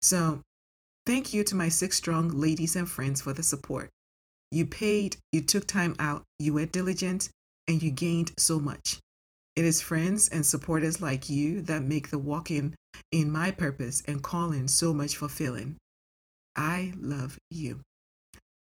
So, 0.00 0.40
thank 1.06 1.32
you 1.32 1.44
to 1.44 1.54
my 1.54 1.68
six 1.68 1.96
strong 1.96 2.28
ladies 2.28 2.76
and 2.76 2.90
friends 2.90 3.22
for 3.22 3.32
the 3.32 3.42
support. 3.42 3.88
You 4.50 4.66
paid, 4.66 5.16
you 5.32 5.40
took 5.40 5.66
time 5.66 5.94
out, 5.98 6.24
you 6.38 6.52
were 6.52 6.66
diligent, 6.66 7.30
and 7.68 7.82
you 7.82 7.90
gained 7.90 8.32
so 8.38 8.58
much. 8.58 8.98
It 9.54 9.64
is 9.64 9.80
friends 9.80 10.28
and 10.28 10.44
supporters 10.44 11.00
like 11.00 11.30
you 11.30 11.62
that 11.62 11.82
make 11.82 12.10
the 12.10 12.18
walking 12.18 12.74
in 13.10 13.30
my 13.30 13.50
purpose 13.50 14.02
and 14.06 14.22
calling 14.22 14.68
so 14.68 14.92
much 14.92 15.16
fulfilling. 15.16 15.76
I 16.54 16.92
love 17.00 17.38
you. 17.50 17.80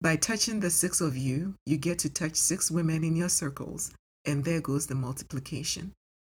By 0.01 0.17
touching 0.17 0.61
the 0.61 0.71
six 0.71 1.01
of 1.01 1.17
you, 1.17 1.55
you 1.65 1.79
get 1.79 1.99
to 2.01 2.11
touch 2.11 2.37
six 2.37 2.71
women 2.71 3.03
in 3.03 3.17
your 3.17 3.31
circles, 3.31 3.93
and 4.25 4.45
there 4.45 4.61
goes 4.61 4.87
the 4.87 4.95
multiplication. 4.95 5.93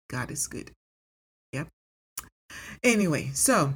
God 0.09 0.31
is 0.31 0.47
good. 0.47 0.71
Yep. 1.53 1.69
Anyway, 2.83 3.31
so 3.35 3.75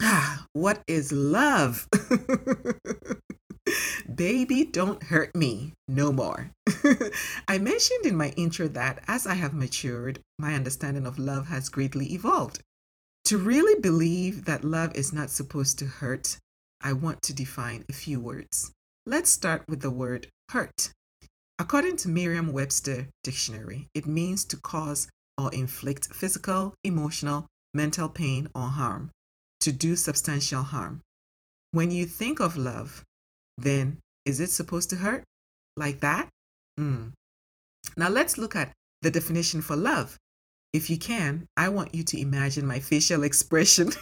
ah, 0.00 0.46
what 0.52 0.82
is 0.86 1.12
love? 1.12 1.86
Baby, 4.14 4.64
don't 4.64 5.02
hurt 5.04 5.34
me 5.34 5.74
no 5.86 6.12
more. 6.12 6.50
I 7.48 7.58
mentioned 7.58 8.04
in 8.04 8.16
my 8.16 8.30
intro 8.30 8.68
that 8.68 9.02
as 9.06 9.26
I 9.26 9.34
have 9.34 9.54
matured, 9.54 10.20
my 10.38 10.54
understanding 10.54 11.06
of 11.06 11.18
love 11.18 11.48
has 11.48 11.68
greatly 11.68 12.12
evolved. 12.12 12.60
To 13.26 13.38
really 13.38 13.80
believe 13.80 14.44
that 14.46 14.64
love 14.64 14.92
is 14.94 15.12
not 15.12 15.30
supposed 15.30 15.78
to 15.78 15.86
hurt 15.86 16.38
I 16.82 16.94
want 16.94 17.20
to 17.22 17.34
define 17.34 17.84
a 17.88 17.92
few 17.92 18.20
words. 18.20 18.72
Let's 19.04 19.30
start 19.30 19.64
with 19.68 19.82
the 19.82 19.90
word 19.90 20.28
hurt. 20.48 20.90
According 21.58 21.96
to 21.98 22.08
Merriam 22.08 22.54
Webster 22.54 23.08
Dictionary, 23.22 23.88
it 23.94 24.06
means 24.06 24.46
to 24.46 24.56
cause 24.56 25.06
or 25.36 25.52
inflict 25.52 26.14
physical, 26.14 26.74
emotional, 26.82 27.46
mental 27.74 28.08
pain 28.08 28.48
or 28.54 28.68
harm, 28.68 29.10
to 29.60 29.72
do 29.72 29.96
substantial 29.96 30.62
harm. 30.62 31.00
When 31.72 31.90
you 31.90 32.06
think 32.06 32.40
of 32.40 32.56
love, 32.56 33.04
then 33.58 33.98
is 34.24 34.40
it 34.40 34.50
supposed 34.50 34.90
to 34.90 34.96
hurt? 34.96 35.24
Like 35.76 36.00
that? 36.00 36.28
Mm. 36.78 37.12
Now 37.96 38.08
let's 38.08 38.38
look 38.38 38.56
at 38.56 38.72
the 39.02 39.10
definition 39.10 39.62
for 39.62 39.76
love. 39.76 40.16
If 40.72 40.88
you 40.88 40.98
can, 40.98 41.46
I 41.56 41.68
want 41.68 41.94
you 41.94 42.04
to 42.04 42.20
imagine 42.20 42.66
my 42.66 42.80
facial 42.80 43.24
expression 43.24 43.90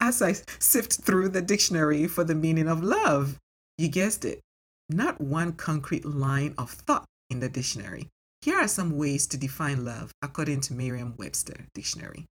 as 0.00 0.20
I 0.20 0.34
sift 0.58 1.02
through 1.02 1.30
the 1.30 1.42
dictionary 1.42 2.06
for 2.06 2.24
the 2.24 2.34
meaning 2.34 2.68
of 2.68 2.82
love. 2.82 3.38
You 3.78 3.88
guessed 3.88 4.24
it, 4.24 4.40
not 4.88 5.20
one 5.20 5.52
concrete 5.52 6.04
line 6.04 6.54
of 6.58 6.70
thought 6.70 7.06
in 7.30 7.40
the 7.40 7.48
dictionary. 7.48 8.08
Here 8.42 8.56
are 8.56 8.68
some 8.68 8.96
ways 8.96 9.26
to 9.28 9.36
define 9.36 9.84
love 9.84 10.12
according 10.22 10.62
to 10.62 10.74
Merriam 10.74 11.14
Webster 11.18 11.66
Dictionary. 11.74 12.26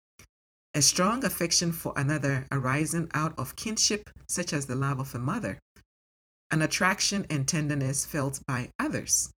A 0.76 0.82
strong 0.82 1.24
affection 1.24 1.70
for 1.70 1.92
another 1.96 2.46
arising 2.50 3.08
out 3.14 3.38
of 3.38 3.54
kinship, 3.54 4.10
such 4.28 4.52
as 4.52 4.66
the 4.66 4.74
love 4.74 4.98
of 4.98 5.14
a 5.14 5.20
mother. 5.20 5.60
An 6.50 6.62
attraction 6.62 7.26
and 7.30 7.46
tenderness 7.46 8.04
felt 8.04 8.40
by 8.44 8.70
others, 8.80 9.30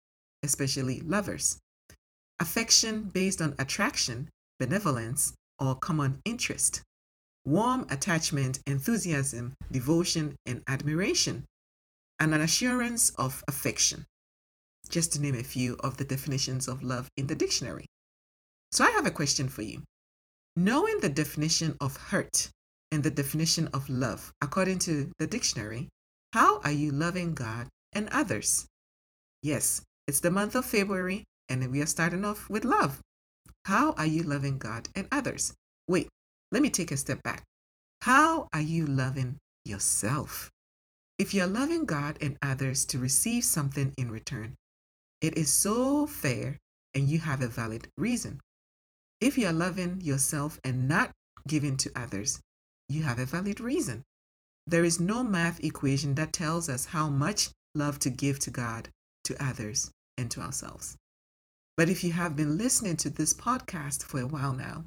especially 0.42 1.00
lovers. 1.00 1.58
Affection 2.40 3.02
based 3.02 3.42
on 3.42 3.54
attraction, 3.58 4.30
benevolence, 4.58 5.34
or 5.58 5.74
common 5.74 6.20
interest. 6.24 6.80
Warm 7.44 7.86
attachment, 7.90 8.60
enthusiasm, 8.66 9.54
devotion, 9.70 10.36
and 10.46 10.62
admiration. 10.66 11.44
And 12.18 12.34
an 12.34 12.40
assurance 12.40 13.10
of 13.10 13.44
affection. 13.46 14.06
Just 14.88 15.12
to 15.12 15.20
name 15.20 15.34
a 15.34 15.42
few 15.42 15.76
of 15.80 15.98
the 15.98 16.04
definitions 16.04 16.66
of 16.66 16.82
love 16.82 17.08
in 17.18 17.26
the 17.26 17.34
dictionary. 17.34 17.84
So 18.72 18.84
I 18.84 18.90
have 18.92 19.04
a 19.04 19.10
question 19.10 19.48
for 19.48 19.60
you. 19.60 19.82
Knowing 20.58 21.00
the 21.00 21.08
definition 21.10 21.76
of 21.82 21.98
hurt 21.98 22.48
and 22.90 23.02
the 23.02 23.10
definition 23.10 23.68
of 23.74 23.90
love, 23.90 24.32
according 24.40 24.78
to 24.78 25.12
the 25.18 25.26
dictionary, 25.26 25.86
how 26.32 26.60
are 26.60 26.72
you 26.72 26.90
loving 26.90 27.34
God 27.34 27.68
and 27.92 28.08
others? 28.08 28.64
Yes, 29.42 29.82
it's 30.08 30.20
the 30.20 30.30
month 30.30 30.54
of 30.54 30.64
February 30.64 31.24
and 31.50 31.70
we 31.70 31.82
are 31.82 31.86
starting 31.86 32.24
off 32.24 32.48
with 32.48 32.64
love. 32.64 33.02
How 33.66 33.92
are 33.92 34.06
you 34.06 34.22
loving 34.22 34.56
God 34.56 34.88
and 34.94 35.06
others? 35.12 35.52
Wait, 35.88 36.08
let 36.50 36.62
me 36.62 36.70
take 36.70 36.90
a 36.90 36.96
step 36.96 37.22
back. 37.22 37.42
How 38.00 38.48
are 38.54 38.62
you 38.62 38.86
loving 38.86 39.36
yourself? 39.66 40.50
If 41.18 41.34
you're 41.34 41.46
loving 41.46 41.84
God 41.84 42.16
and 42.22 42.38
others 42.40 42.86
to 42.86 42.98
receive 42.98 43.44
something 43.44 43.92
in 43.98 44.10
return, 44.10 44.54
it 45.20 45.36
is 45.36 45.52
so 45.52 46.06
fair 46.06 46.56
and 46.94 47.10
you 47.10 47.18
have 47.18 47.42
a 47.42 47.46
valid 47.46 47.88
reason. 47.98 48.40
If 49.20 49.38
you 49.38 49.46
are 49.46 49.52
loving 49.52 50.02
yourself 50.02 50.60
and 50.62 50.88
not 50.88 51.10
giving 51.48 51.78
to 51.78 51.92
others, 51.96 52.40
you 52.88 53.02
have 53.04 53.18
a 53.18 53.24
valid 53.24 53.60
reason. 53.60 54.02
There 54.66 54.84
is 54.84 55.00
no 55.00 55.22
math 55.22 55.62
equation 55.64 56.16
that 56.16 56.32
tells 56.32 56.68
us 56.68 56.86
how 56.86 57.08
much 57.08 57.50
love 57.74 57.98
to 58.00 58.10
give 58.10 58.38
to 58.40 58.50
God, 58.50 58.90
to 59.24 59.42
others, 59.42 59.90
and 60.18 60.30
to 60.32 60.40
ourselves. 60.40 60.96
But 61.76 61.88
if 61.88 62.04
you 62.04 62.12
have 62.12 62.36
been 62.36 62.58
listening 62.58 62.96
to 62.98 63.10
this 63.10 63.32
podcast 63.32 64.02
for 64.02 64.20
a 64.20 64.26
while 64.26 64.52
now, 64.52 64.84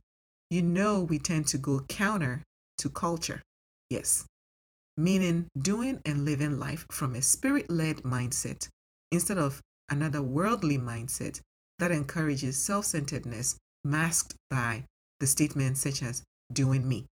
you 0.49 0.61
know 0.61 1.01
we 1.01 1.17
tend 1.17 1.47
to 1.47 1.57
go 1.57 1.81
counter 1.87 2.43
to 2.79 2.89
culture. 2.89 3.41
Yes, 3.89 4.25
meaning 4.97 5.47
doing 5.57 6.01
and 6.05 6.25
living 6.25 6.59
life 6.59 6.85
from 6.91 7.15
a 7.15 7.21
spirit 7.21 7.69
led 7.69 7.97
mindset 8.03 8.67
instead 9.11 9.37
of 9.37 9.61
another 9.89 10.21
worldly 10.21 10.77
mindset 10.77 11.41
that 11.79 11.91
encourages 11.91 12.57
self 12.57 12.85
centeredness 12.85 13.57
masked 13.83 14.35
by 14.49 14.83
the 15.19 15.27
statements 15.27 15.81
such 15.81 16.01
as 16.03 16.23
doing 16.51 16.87
me. 16.87 17.05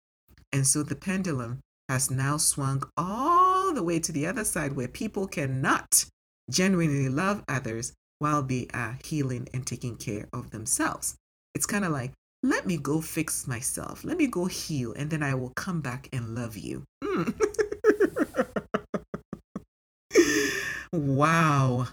And 0.51 0.65
so 0.65 0.83
the 0.83 0.95
pendulum 0.95 1.59
has 1.89 2.11
now 2.11 2.37
swung 2.37 2.83
all 2.97 3.73
the 3.73 3.83
way 3.83 3.99
to 3.99 4.11
the 4.11 4.27
other 4.27 4.43
side 4.43 4.75
where 4.75 4.87
people 4.87 5.27
cannot 5.27 6.05
genuinely 6.49 7.09
love 7.09 7.43
others 7.47 7.93
while 8.19 8.41
they 8.41 8.67
are 8.73 8.97
healing 9.03 9.47
and 9.53 9.65
taking 9.65 9.95
care 9.95 10.27
of 10.33 10.51
themselves. 10.51 11.15
It's 11.53 11.65
kind 11.65 11.85
of 11.85 11.91
like, 11.91 12.13
let 12.43 12.65
me 12.65 12.77
go 12.77 13.01
fix 13.01 13.47
myself. 13.47 14.03
Let 14.03 14.17
me 14.17 14.27
go 14.27 14.45
heal, 14.45 14.93
and 14.93 15.09
then 15.09 15.23
I 15.23 15.33
will 15.33 15.51
come 15.55 15.81
back 15.81 16.07
and 16.13 16.35
love 16.35 16.55
you. 16.55 16.83
Mm. 17.03 17.33
wow. 20.93 21.87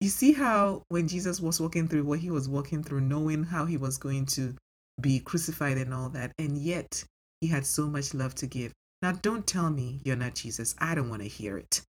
You 0.00 0.08
see 0.08 0.32
how 0.32 0.82
when 0.88 1.08
Jesus 1.08 1.40
was 1.40 1.60
walking 1.60 1.88
through 1.88 2.04
what 2.04 2.18
he 2.18 2.30
was 2.30 2.48
walking 2.48 2.82
through, 2.82 3.00
knowing 3.00 3.44
how 3.44 3.64
he 3.64 3.76
was 3.76 3.96
going 3.96 4.26
to 4.26 4.54
be 5.00 5.20
crucified 5.20 5.78
and 5.78 5.94
all 5.94 6.08
that, 6.10 6.32
and 6.38 6.58
yet 6.58 7.04
he 7.40 7.48
had 7.48 7.66
so 7.66 7.86
much 7.86 8.14
love 8.14 8.34
to 8.36 8.46
give. 8.46 8.72
Now, 9.02 9.12
don't 9.12 9.46
tell 9.46 9.70
me 9.70 10.00
you're 10.04 10.16
not 10.16 10.34
Jesus. 10.34 10.74
I 10.78 10.94
don't 10.94 11.10
want 11.10 11.22
to 11.22 11.28
hear 11.28 11.58
it. 11.58 11.82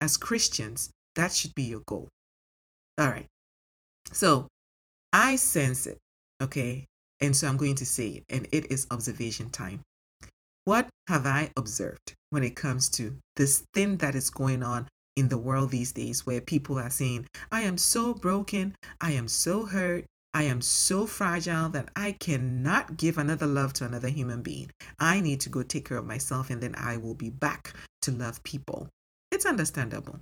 As 0.00 0.16
Christians, 0.16 0.90
that 1.16 1.32
should 1.32 1.54
be 1.54 1.64
your 1.64 1.82
goal. 1.86 2.08
All 2.98 3.08
right. 3.08 3.26
So 4.12 4.48
I 5.12 5.36
sense 5.36 5.86
it, 5.86 5.98
okay? 6.42 6.86
And 7.20 7.36
so 7.36 7.48
I'm 7.48 7.56
going 7.56 7.76
to 7.76 7.86
say 7.86 8.08
it, 8.08 8.24
and 8.28 8.48
it 8.52 8.70
is 8.70 8.86
observation 8.90 9.50
time. 9.50 9.80
What 10.64 10.88
have 11.08 11.26
I 11.26 11.50
observed 11.56 12.14
when 12.30 12.44
it 12.44 12.56
comes 12.56 12.88
to 12.90 13.16
this 13.36 13.64
thing 13.74 13.96
that 13.98 14.14
is 14.14 14.30
going 14.30 14.62
on 14.62 14.88
in 15.16 15.28
the 15.28 15.38
world 15.38 15.70
these 15.70 15.92
days 15.92 16.26
where 16.26 16.40
people 16.40 16.78
are 16.78 16.90
saying, 16.90 17.26
I 17.50 17.62
am 17.62 17.78
so 17.78 18.14
broken, 18.14 18.74
I 19.00 19.12
am 19.12 19.28
so 19.28 19.66
hurt, 19.66 20.06
I 20.34 20.44
am 20.44 20.62
so 20.62 21.06
fragile 21.06 21.68
that 21.70 21.90
I 21.94 22.12
cannot 22.12 22.96
give 22.96 23.18
another 23.18 23.46
love 23.46 23.74
to 23.74 23.84
another 23.84 24.08
human 24.08 24.40
being. 24.42 24.70
I 24.98 25.20
need 25.20 25.40
to 25.42 25.50
go 25.50 25.62
take 25.62 25.88
care 25.88 25.98
of 25.98 26.06
myself 26.06 26.48
and 26.48 26.62
then 26.62 26.74
I 26.76 26.96
will 26.96 27.14
be 27.14 27.28
back 27.28 27.74
to 28.02 28.10
love 28.10 28.42
people. 28.42 28.88
It's 29.30 29.44
understandable. 29.44 30.20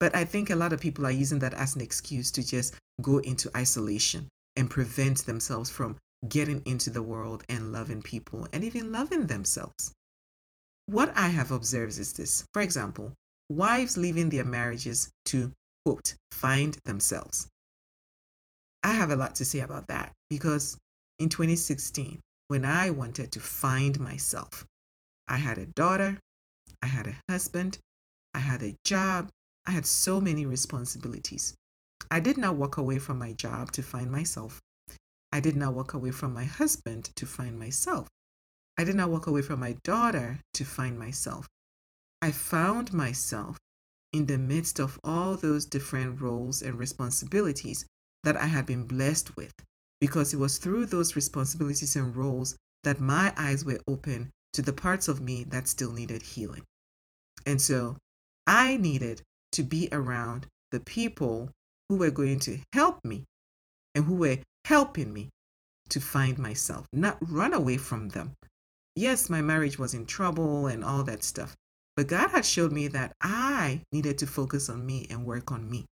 But 0.00 0.16
I 0.16 0.24
think 0.24 0.50
a 0.50 0.56
lot 0.56 0.72
of 0.72 0.80
people 0.80 1.06
are 1.06 1.10
using 1.10 1.38
that 1.40 1.54
as 1.54 1.76
an 1.76 1.82
excuse 1.82 2.30
to 2.32 2.46
just 2.46 2.74
go 3.02 3.18
into 3.18 3.50
isolation 3.56 4.28
and 4.56 4.70
prevent 4.70 5.26
themselves 5.26 5.68
from 5.68 5.96
getting 6.28 6.62
into 6.64 6.88
the 6.88 7.02
world 7.02 7.44
and 7.48 7.72
loving 7.72 8.00
people 8.00 8.48
and 8.52 8.64
even 8.64 8.92
loving 8.92 9.26
themselves. 9.26 9.92
What 10.86 11.12
I 11.16 11.28
have 11.28 11.50
observed 11.50 11.98
is 11.98 12.14
this. 12.14 12.44
For 12.52 12.62
example, 12.62 13.12
wives 13.48 13.96
leaving 13.96 14.30
their 14.30 14.44
marriages 14.44 15.10
to, 15.26 15.52
quote, 15.84 16.14
find 16.32 16.78
themselves. 16.84 17.48
I 18.82 18.92
have 18.92 19.10
a 19.10 19.16
lot 19.16 19.34
to 19.36 19.44
say 19.44 19.60
about 19.60 19.86
that 19.88 20.12
because 20.28 20.76
in 21.18 21.28
2016, 21.28 22.20
when 22.48 22.64
I 22.64 22.90
wanted 22.90 23.32
to 23.32 23.40
find 23.40 23.98
myself, 23.98 24.66
I 25.26 25.38
had 25.38 25.58
a 25.58 25.66
daughter, 25.66 26.18
I 26.82 26.86
had 26.86 27.06
a 27.06 27.16
husband, 27.30 27.78
I 28.34 28.40
had 28.40 28.62
a 28.62 28.76
job, 28.84 29.30
I 29.66 29.70
had 29.70 29.86
so 29.86 30.20
many 30.20 30.44
responsibilities. 30.44 31.54
I 32.10 32.20
did 32.20 32.36
not 32.36 32.56
walk 32.56 32.76
away 32.76 32.98
from 32.98 33.18
my 33.18 33.32
job 33.32 33.72
to 33.72 33.82
find 33.82 34.10
myself. 34.10 34.60
I 35.32 35.40
did 35.40 35.56
not 35.56 35.74
walk 35.74 35.94
away 35.94 36.10
from 36.10 36.34
my 36.34 36.44
husband 36.44 37.10
to 37.16 37.26
find 37.26 37.58
myself. 37.58 38.08
I 38.76 38.84
did 38.84 38.96
not 38.96 39.10
walk 39.10 39.26
away 39.26 39.42
from 39.42 39.60
my 39.60 39.76
daughter 39.82 40.40
to 40.54 40.64
find 40.64 40.98
myself. 40.98 41.48
I 42.24 42.30
found 42.30 42.94
myself 42.94 43.58
in 44.14 44.24
the 44.24 44.38
midst 44.38 44.80
of 44.80 44.98
all 45.04 45.36
those 45.36 45.66
different 45.66 46.22
roles 46.22 46.62
and 46.62 46.78
responsibilities 46.78 47.84
that 48.22 48.34
I 48.34 48.46
had 48.46 48.64
been 48.64 48.86
blessed 48.86 49.36
with, 49.36 49.52
because 50.00 50.32
it 50.32 50.38
was 50.38 50.56
through 50.56 50.86
those 50.86 51.16
responsibilities 51.16 51.96
and 51.96 52.16
roles 52.16 52.56
that 52.82 52.98
my 52.98 53.34
eyes 53.36 53.66
were 53.66 53.78
open 53.86 54.30
to 54.54 54.62
the 54.62 54.72
parts 54.72 55.06
of 55.06 55.20
me 55.20 55.44
that 55.50 55.68
still 55.68 55.92
needed 55.92 56.22
healing. 56.22 56.62
And 57.44 57.60
so 57.60 57.98
I 58.46 58.78
needed 58.78 59.20
to 59.52 59.62
be 59.62 59.90
around 59.92 60.46
the 60.70 60.80
people 60.80 61.50
who 61.90 61.96
were 61.96 62.10
going 62.10 62.38
to 62.40 62.58
help 62.72 63.04
me 63.04 63.24
and 63.94 64.06
who 64.06 64.14
were 64.14 64.38
helping 64.64 65.12
me 65.12 65.28
to 65.90 66.00
find 66.00 66.38
myself, 66.38 66.86
not 66.90 67.18
run 67.20 67.52
away 67.52 67.76
from 67.76 68.08
them. 68.08 68.32
Yes, 68.96 69.28
my 69.28 69.42
marriage 69.42 69.78
was 69.78 69.92
in 69.92 70.06
trouble 70.06 70.68
and 70.68 70.82
all 70.82 71.02
that 71.02 71.22
stuff, 71.22 71.54
but 71.96 72.08
God 72.08 72.30
had 72.30 72.44
showed 72.44 72.72
me 72.72 72.88
that 72.88 73.14
I 73.20 73.82
needed 73.92 74.18
to 74.18 74.26
focus 74.26 74.68
on 74.68 74.84
me 74.84 75.06
and 75.10 75.24
work 75.24 75.52
on 75.52 75.70
me, 75.70 75.86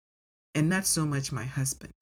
and 0.55 0.69
not 0.69 0.87
so 0.87 1.05
much 1.05 1.33
my 1.33 1.45
husband. 1.45 1.93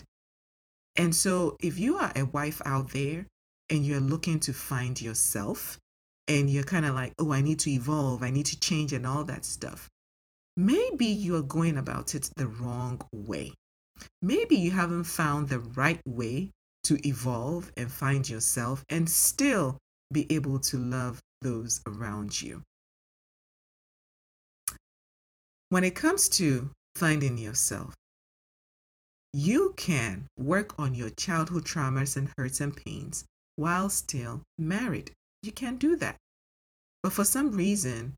And 0.97 1.14
so, 1.14 1.57
if 1.61 1.78
you 1.78 1.97
are 1.97 2.12
a 2.17 2.25
wife 2.25 2.61
out 2.64 2.90
there 2.90 3.26
and 3.71 3.85
you're 3.85 4.00
looking 4.00 4.40
to 4.40 4.52
find 4.52 5.00
yourself, 5.00 5.78
and 6.26 6.50
you're 6.50 6.64
kind 6.64 6.85
of 6.85 6.95
like, 6.95 7.14
oh, 7.19 7.33
I 7.33 7.40
need 7.40 7.59
to 7.61 7.71
evolve, 7.71 8.23
I 8.23 8.31
need 8.31 8.47
to 8.47 8.61
change, 8.61 8.93
and 8.93 9.07
all 9.07 9.25
that 9.25 9.45
stuff, 9.45 9.88
maybe 10.57 11.07
you 11.07 11.37
are 11.37 11.43
going 11.43 11.78
about 11.78 12.14
it 12.14 12.31
the 12.37 12.47
wrong 12.47 13.00
way. 13.12 13.55
Maybe 14.23 14.57
you 14.57 14.71
haven't 14.71 15.05
found 15.05 15.49
the 15.49 15.61
right 15.61 16.00
way 16.07 16.50
to 16.85 17.07
evolve 17.07 17.73
and 17.76 17.90
find 17.90 18.28
yourself 18.28 18.85
and 18.88 19.09
still 19.09 19.78
be 20.12 20.31
able 20.33 20.59
to 20.59 20.78
love 20.78 21.21
those 21.43 21.81
around 21.87 22.40
you. 22.40 22.62
When 25.70 25.84
it 25.84 25.94
comes 25.94 26.28
to 26.30 26.70
finding 26.96 27.37
yourself, 27.37 27.94
you 29.34 29.75
can 29.76 30.26
work 30.38 30.78
on 30.78 30.94
your 30.94 31.10
childhood 31.10 31.64
traumas 31.64 32.16
and 32.16 32.30
hurts 32.38 32.60
and 32.60 32.75
pains 32.75 33.25
while 33.56 33.90
still 33.90 34.42
married. 34.56 35.10
You 35.42 35.52
can 35.52 35.76
do 35.76 35.96
that. 35.96 36.16
But 37.02 37.12
for 37.12 37.25
some 37.25 37.52
reason, 37.52 38.14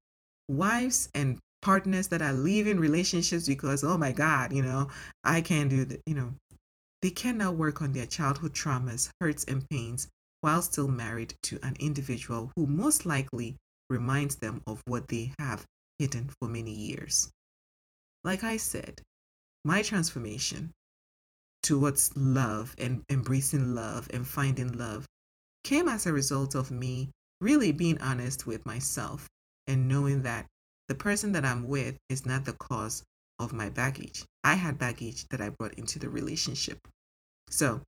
wives 0.48 1.08
and 1.14 1.38
partners 1.60 2.08
that 2.08 2.22
are 2.22 2.32
leaving 2.32 2.78
relationships 2.78 3.46
because, 3.46 3.82
oh 3.82 3.98
my 3.98 4.12
God, 4.12 4.52
you 4.52 4.62
know, 4.62 4.88
I 5.24 5.40
can't 5.40 5.68
do 5.68 5.84
that, 5.86 6.00
you 6.06 6.14
know, 6.14 6.34
they 7.02 7.10
cannot 7.10 7.56
work 7.56 7.82
on 7.82 7.92
their 7.92 8.06
childhood 8.06 8.54
traumas, 8.54 9.10
hurts, 9.20 9.44
and 9.44 9.68
pains 9.68 10.08
while 10.40 10.62
still 10.62 10.88
married 10.88 11.34
to 11.42 11.58
an 11.62 11.76
individual 11.80 12.52
who 12.56 12.66
most 12.66 13.04
likely 13.04 13.56
reminds 13.90 14.36
them 14.36 14.62
of 14.66 14.80
what 14.86 15.08
they 15.08 15.32
have 15.38 15.66
hidden 15.98 16.30
for 16.38 16.48
many 16.48 16.72
years. 16.72 17.30
Like 18.22 18.44
I 18.44 18.58
said, 18.58 19.00
my 19.64 19.82
transformation 19.82 20.72
towards 21.62 22.16
love 22.16 22.74
and 22.78 23.02
embracing 23.08 23.74
love 23.74 24.08
and 24.12 24.26
finding 24.26 24.72
love 24.72 25.06
came 25.64 25.88
as 25.88 26.06
a 26.06 26.12
result 26.12 26.54
of 26.54 26.70
me 26.70 27.10
really 27.40 27.72
being 27.72 28.00
honest 28.00 28.46
with 28.46 28.64
myself 28.66 29.28
and 29.66 29.88
knowing 29.88 30.22
that 30.22 30.46
the 30.88 30.94
person 30.94 31.32
that 31.32 31.44
I'm 31.44 31.68
with 31.68 31.96
is 32.08 32.26
not 32.26 32.44
the 32.44 32.52
cause 32.54 33.02
of 33.38 33.52
my 33.52 33.70
baggage. 33.70 34.24
I 34.44 34.54
had 34.54 34.78
baggage 34.78 35.26
that 35.28 35.40
I 35.40 35.50
brought 35.50 35.74
into 35.74 35.98
the 35.98 36.10
relationship. 36.10 36.78
So, 37.48 37.82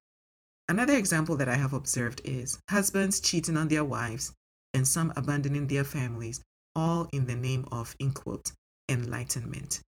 another 0.69 0.97
example 0.97 1.37
that 1.37 1.49
I 1.49 1.57
have 1.57 1.73
observed 1.73 2.23
is 2.25 2.59
husbands 2.71 3.21
cheating 3.21 3.57
on 3.57 3.69
their 3.69 3.85
wives 3.85 4.33
and 4.73 4.89
some 4.89 5.13
abandoning 5.17 5.67
their 5.67 5.85
families, 5.85 6.41
all 6.75 7.09
in 7.13 7.27
the 7.27 7.37
name 7.37 7.67
of, 7.71 7.95
in 7.99 8.13
quote, 8.13 8.53
enlightenment. 8.89 9.83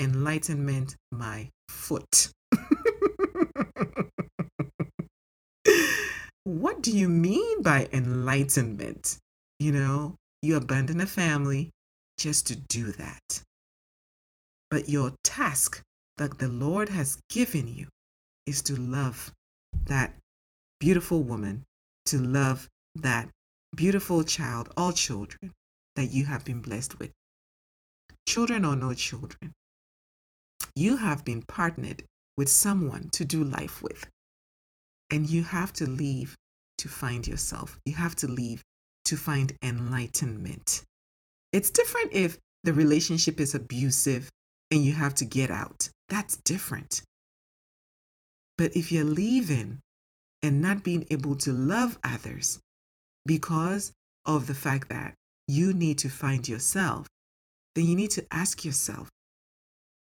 Enlightenment, 0.00 0.96
my 1.12 1.50
foot. 1.68 2.32
what 6.44 6.80
do 6.80 6.90
you 6.90 7.06
mean 7.06 7.60
by 7.62 7.86
enlightenment? 7.92 9.18
You 9.58 9.72
know, 9.72 10.16
you 10.40 10.56
abandon 10.56 11.02
a 11.02 11.06
family 11.06 11.68
just 12.16 12.46
to 12.46 12.56
do 12.56 12.92
that. 12.92 13.42
But 14.70 14.88
your 14.88 15.12
task 15.22 15.82
that 16.16 16.38
the 16.38 16.48
Lord 16.48 16.88
has 16.88 17.18
given 17.28 17.68
you 17.68 17.88
is 18.46 18.62
to 18.62 18.76
love 18.76 19.32
that 19.84 20.14
beautiful 20.78 21.22
woman, 21.22 21.64
to 22.06 22.18
love 22.18 22.68
that 22.94 23.28
beautiful 23.76 24.24
child, 24.24 24.72
all 24.78 24.92
children 24.92 25.52
that 25.96 26.06
you 26.06 26.24
have 26.24 26.44
been 26.44 26.62
blessed 26.62 26.98
with. 26.98 27.10
Children 28.26 28.64
or 28.64 28.76
no 28.76 28.94
children, 28.94 29.52
you 30.74 30.96
have 30.96 31.24
been 31.24 31.42
partnered 31.42 32.04
with 32.36 32.48
someone 32.48 33.08
to 33.10 33.24
do 33.24 33.44
life 33.44 33.82
with. 33.82 34.06
And 35.10 35.28
you 35.28 35.42
have 35.42 35.72
to 35.74 35.86
leave 35.86 36.36
to 36.78 36.88
find 36.88 37.26
yourself. 37.26 37.78
You 37.84 37.94
have 37.94 38.16
to 38.16 38.28
leave 38.28 38.62
to 39.06 39.16
find 39.16 39.52
enlightenment. 39.62 40.82
It's 41.52 41.70
different 41.70 42.12
if 42.12 42.38
the 42.62 42.72
relationship 42.72 43.40
is 43.40 43.54
abusive 43.54 44.30
and 44.70 44.84
you 44.84 44.92
have 44.92 45.14
to 45.16 45.24
get 45.24 45.50
out. 45.50 45.88
That's 46.08 46.36
different. 46.36 47.02
But 48.56 48.76
if 48.76 48.92
you're 48.92 49.04
leaving 49.04 49.80
and 50.42 50.62
not 50.62 50.84
being 50.84 51.06
able 51.10 51.36
to 51.36 51.52
love 51.52 51.98
others 52.04 52.60
because 53.26 53.92
of 54.26 54.46
the 54.46 54.54
fact 54.54 54.88
that 54.90 55.14
you 55.48 55.72
need 55.72 55.98
to 55.98 56.08
find 56.08 56.48
yourself, 56.48 57.06
then 57.74 57.86
you 57.86 57.96
need 57.96 58.10
to 58.12 58.26
ask 58.30 58.64
yourself, 58.64 59.08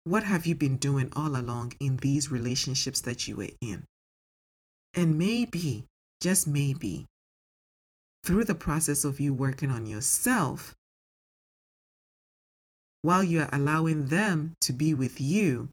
what 0.04 0.22
have 0.22 0.46
you 0.46 0.54
been 0.54 0.76
doing 0.76 1.10
all 1.16 1.36
along 1.36 1.72
in 1.80 1.96
these 1.96 2.30
relationships 2.30 3.00
that 3.02 3.26
you 3.26 3.36
were 3.36 3.50
in? 3.60 3.84
And 4.92 5.18
maybe, 5.18 5.86
just 6.20 6.46
maybe, 6.46 7.06
through 8.22 8.44
the 8.44 8.54
process 8.54 9.04
of 9.04 9.18
you 9.18 9.34
working 9.34 9.70
on 9.70 9.86
yourself, 9.86 10.74
while 13.02 13.24
you're 13.24 13.48
allowing 13.52 14.06
them 14.06 14.54
to 14.60 14.72
be 14.72 14.94
with 14.94 15.20
you, 15.20 15.68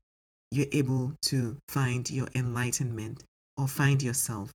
you're 0.49 0.67
able 0.71 1.13
to 1.23 1.57
find 1.69 2.09
your 2.09 2.27
enlightenment 2.35 3.23
or 3.57 3.67
find 3.67 4.01
yourself. 4.01 4.51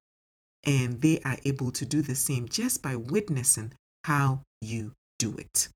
And 0.64 1.00
they 1.00 1.20
are 1.20 1.38
able 1.44 1.70
to 1.72 1.86
do 1.86 2.02
the 2.02 2.14
same 2.14 2.48
just 2.48 2.82
by 2.82 2.96
witnessing 2.96 3.72
how 4.04 4.42
you 4.60 4.92
do 5.18 5.36
it. 5.36 5.68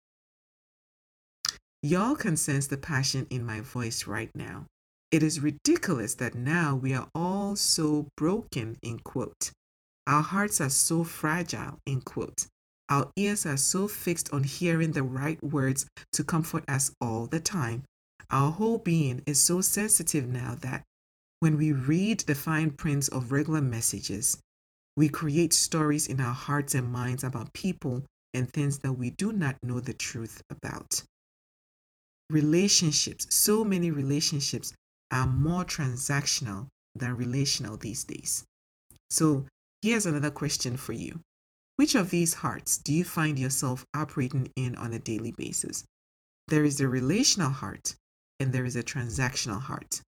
Y'all 1.83 2.14
can 2.14 2.37
sense 2.37 2.66
the 2.66 2.77
passion 2.77 3.27
in 3.31 3.43
my 3.43 3.61
voice 3.61 4.07
right 4.07 4.31
now. 4.35 4.66
It 5.11 5.23
is 5.23 5.40
ridiculous 5.40 6.14
that 6.16 6.35
now 6.35 6.77
we 6.77 6.93
are 6.93 7.09
all 7.14 7.57
so 7.57 8.07
broken, 8.19 8.77
in 8.83 8.99
quote. 8.99 9.51
Our 10.07 10.21
hearts 10.21 10.61
are 10.61 10.69
so 10.69 11.05
fragile, 11.05 11.79
in 11.87 12.03
quote. 12.03 12.47
Our 12.90 13.11
ears 13.16 13.47
are 13.47 13.57
so 13.57 13.88
fixed 13.88 14.31
on 14.31 14.45
hearing 14.45 14.93
the 14.93 15.03
right 15.03 15.43
words 15.43 15.87
to 16.12 16.23
comfort 16.23 16.64
us 16.69 16.93
all 17.01 17.27
the 17.27 17.40
time. 17.40 17.85
Our 18.31 18.53
whole 18.53 18.79
being 18.79 19.23
is 19.25 19.43
so 19.43 19.62
sensitive 19.62 20.29
now 20.29 20.57
that 20.61 20.83
when 21.38 21.57
we 21.57 21.73
read 21.73 22.21
the 22.21 22.35
fine 22.35 22.73
prints 22.73 23.09
of 23.09 23.33
regular 23.33 23.62
messages, 23.62 24.37
we 24.99 25.09
create 25.09 25.55
stories 25.55 26.09
in 26.09 26.21
our 26.21 26.35
hearts 26.35 26.75
and 26.75 26.93
minds 26.93 27.25
about 27.25 27.55
people 27.55 28.05
and 28.35 28.53
things 28.53 28.81
that 28.81 28.93
we 28.93 29.09
do 29.09 29.33
not 29.33 29.57
know 29.62 29.81
the 29.81 29.95
truth 29.95 30.43
about. 30.51 31.03
Relationships, 32.31 33.27
so 33.29 33.64
many 33.64 33.90
relationships 33.90 34.73
are 35.11 35.27
more 35.27 35.64
transactional 35.64 36.69
than 36.95 37.16
relational 37.16 37.77
these 37.77 38.05
days. 38.05 38.45
So, 39.11 39.47
here's 39.83 40.07
another 40.07 40.31
question 40.31 40.77
for 40.77 40.93
you 40.93 41.21
which 41.81 41.95
of 41.95 42.11
these 42.11 42.35
hearts 42.35 42.77
do 42.77 42.93
you 42.93 43.05
find 43.05 43.38
yourself 43.38 43.87
operating 43.95 44.53
in 44.55 44.77
on 44.77 44.93
a 44.93 44.99
daily 44.99 45.33
basis? 45.33 45.83
There 46.49 46.62
is 46.62 46.79
a 46.81 46.87
relational 46.87 47.51
heart 47.51 47.95
and 48.38 48.53
there 48.53 48.66
is 48.66 48.77
a 48.77 48.83
transactional 48.83 49.62
heart. 49.62 50.03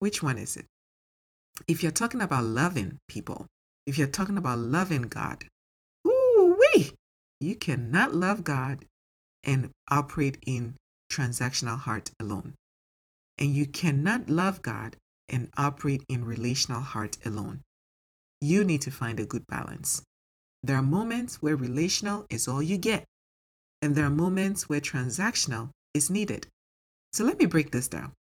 Which 0.00 0.22
one 0.22 0.36
is 0.36 0.56
it? 0.56 0.66
If 1.68 1.82
you're 1.82 1.92
talking 1.92 2.20
about 2.20 2.44
loving 2.44 2.98
people, 3.08 3.46
if 3.86 3.96
you're 3.96 4.08
talking 4.08 4.36
about 4.36 4.58
loving 4.58 5.02
God, 5.02 5.46
ooh 6.06 6.58
wee, 6.58 6.92
you 7.40 7.54
cannot 7.54 8.12
love 8.14 8.42
God 8.44 8.84
and 9.44 9.70
operate 9.88 10.38
in 10.44 10.74
transactional 11.10 11.78
heart 11.78 12.10
alone. 12.20 12.54
And 13.38 13.54
you 13.54 13.66
cannot 13.66 14.30
love 14.30 14.62
God 14.62 14.96
and 15.28 15.50
operate 15.56 16.04
in 16.08 16.24
relational 16.24 16.80
heart 16.80 17.18
alone. 17.24 17.60
You 18.40 18.64
need 18.64 18.82
to 18.82 18.90
find 18.90 19.18
a 19.18 19.26
good 19.26 19.46
balance. 19.46 20.02
There 20.62 20.76
are 20.76 20.82
moments 20.82 21.42
where 21.42 21.56
relational 21.56 22.26
is 22.30 22.48
all 22.48 22.62
you 22.62 22.78
get, 22.78 23.04
and 23.82 23.94
there 23.94 24.06
are 24.06 24.10
moments 24.10 24.68
where 24.68 24.80
transactional 24.80 25.70
is 25.94 26.10
needed. 26.10 26.46
So 27.12 27.24
let 27.24 27.38
me 27.38 27.46
break 27.46 27.70
this 27.70 27.88
down. 27.88 28.12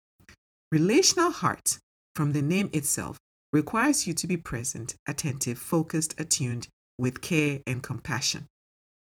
Relational 0.72 1.32
heart, 1.32 1.80
from 2.16 2.34
the 2.34 2.42
name 2.42 2.70
itself, 2.74 3.18
requires 3.52 4.06
you 4.06 4.14
to 4.14 4.28
be 4.28 4.38
present, 4.38 4.96
attentive, 5.08 5.58
focused, 5.58 6.14
attuned, 6.20 6.68
with 6.98 7.22
care 7.22 7.62
and 7.68 7.82
compassion. 7.84 8.46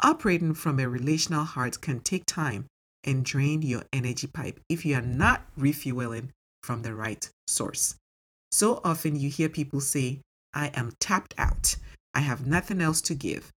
Operating 0.02 0.54
from 0.54 0.78
a 0.78 0.88
relational 0.88 1.44
heart 1.44 1.80
can 1.80 2.00
take 2.00 2.24
time 2.26 2.66
and 3.04 3.24
drain 3.24 3.62
your 3.62 3.84
energy 3.92 4.26
pipe 4.26 4.60
if 4.68 4.84
you 4.84 4.94
are 4.96 5.02
not 5.02 5.42
refueling 5.56 6.32
from 6.62 6.82
the 6.82 6.94
right 6.94 7.28
source. 7.46 7.94
So 8.52 8.80
often 8.84 9.16
you 9.16 9.30
hear 9.30 9.48
people 9.48 9.80
say, 9.80 10.20
I 10.52 10.68
am 10.74 10.92
tapped 11.00 11.34
out. 11.38 11.76
I 12.14 12.20
have 12.20 12.46
nothing 12.46 12.80
else 12.80 13.00
to 13.02 13.14
give. 13.14 13.50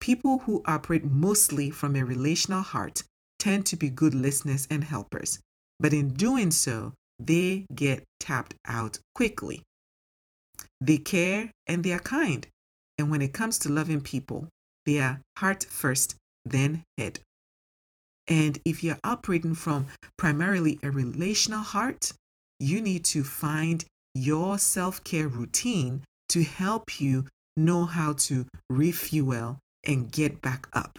People 0.00 0.38
who 0.40 0.62
operate 0.64 1.04
mostly 1.04 1.70
from 1.70 1.96
a 1.96 2.04
relational 2.04 2.62
heart 2.62 3.02
tend 3.38 3.66
to 3.66 3.76
be 3.76 3.90
good 3.90 4.14
listeners 4.14 4.66
and 4.70 4.84
helpers, 4.84 5.38
but 5.78 5.92
in 5.92 6.14
doing 6.14 6.50
so, 6.50 6.92
they 7.18 7.66
get 7.74 8.04
tapped 8.20 8.54
out 8.66 8.98
quickly. 9.14 9.62
They 10.80 10.98
care 10.98 11.50
and 11.66 11.84
they 11.84 11.92
are 11.92 11.98
kind. 11.98 12.46
And 12.96 13.10
when 13.10 13.22
it 13.22 13.32
comes 13.32 13.58
to 13.60 13.68
loving 13.68 14.00
people, 14.00 14.48
they 14.86 15.00
are 15.00 15.20
heart 15.36 15.64
first, 15.64 16.16
then 16.44 16.84
head. 16.96 17.20
And 18.28 18.58
if 18.64 18.84
you're 18.84 18.98
operating 19.02 19.54
from 19.54 19.86
primarily 20.18 20.78
a 20.82 20.90
relational 20.90 21.60
heart, 21.60 22.12
you 22.60 22.80
need 22.80 23.04
to 23.06 23.24
find 23.24 23.84
your 24.14 24.58
self 24.58 25.02
care 25.02 25.28
routine 25.28 26.02
to 26.28 26.42
help 26.42 27.00
you 27.00 27.26
know 27.56 27.86
how 27.86 28.12
to 28.12 28.46
refuel 28.68 29.58
and 29.84 30.12
get 30.12 30.42
back 30.42 30.68
up. 30.74 30.98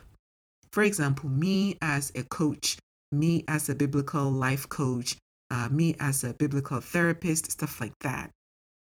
For 0.72 0.84
example, 0.84 1.30
me 1.30 1.78
as 1.82 2.12
a 2.16 2.24
coach, 2.24 2.78
me 3.12 3.44
as 3.48 3.70
a 3.70 3.76
biblical 3.76 4.32
life 4.32 4.68
coach, 4.70 5.16
uh, 5.52 5.70
me 5.70 5.96
as 6.00 6.24
a 6.24 6.34
biblical 6.34 6.80
therapist, 6.80 7.52
stuff 7.52 7.80
like 7.80 7.98
that. 8.02 8.32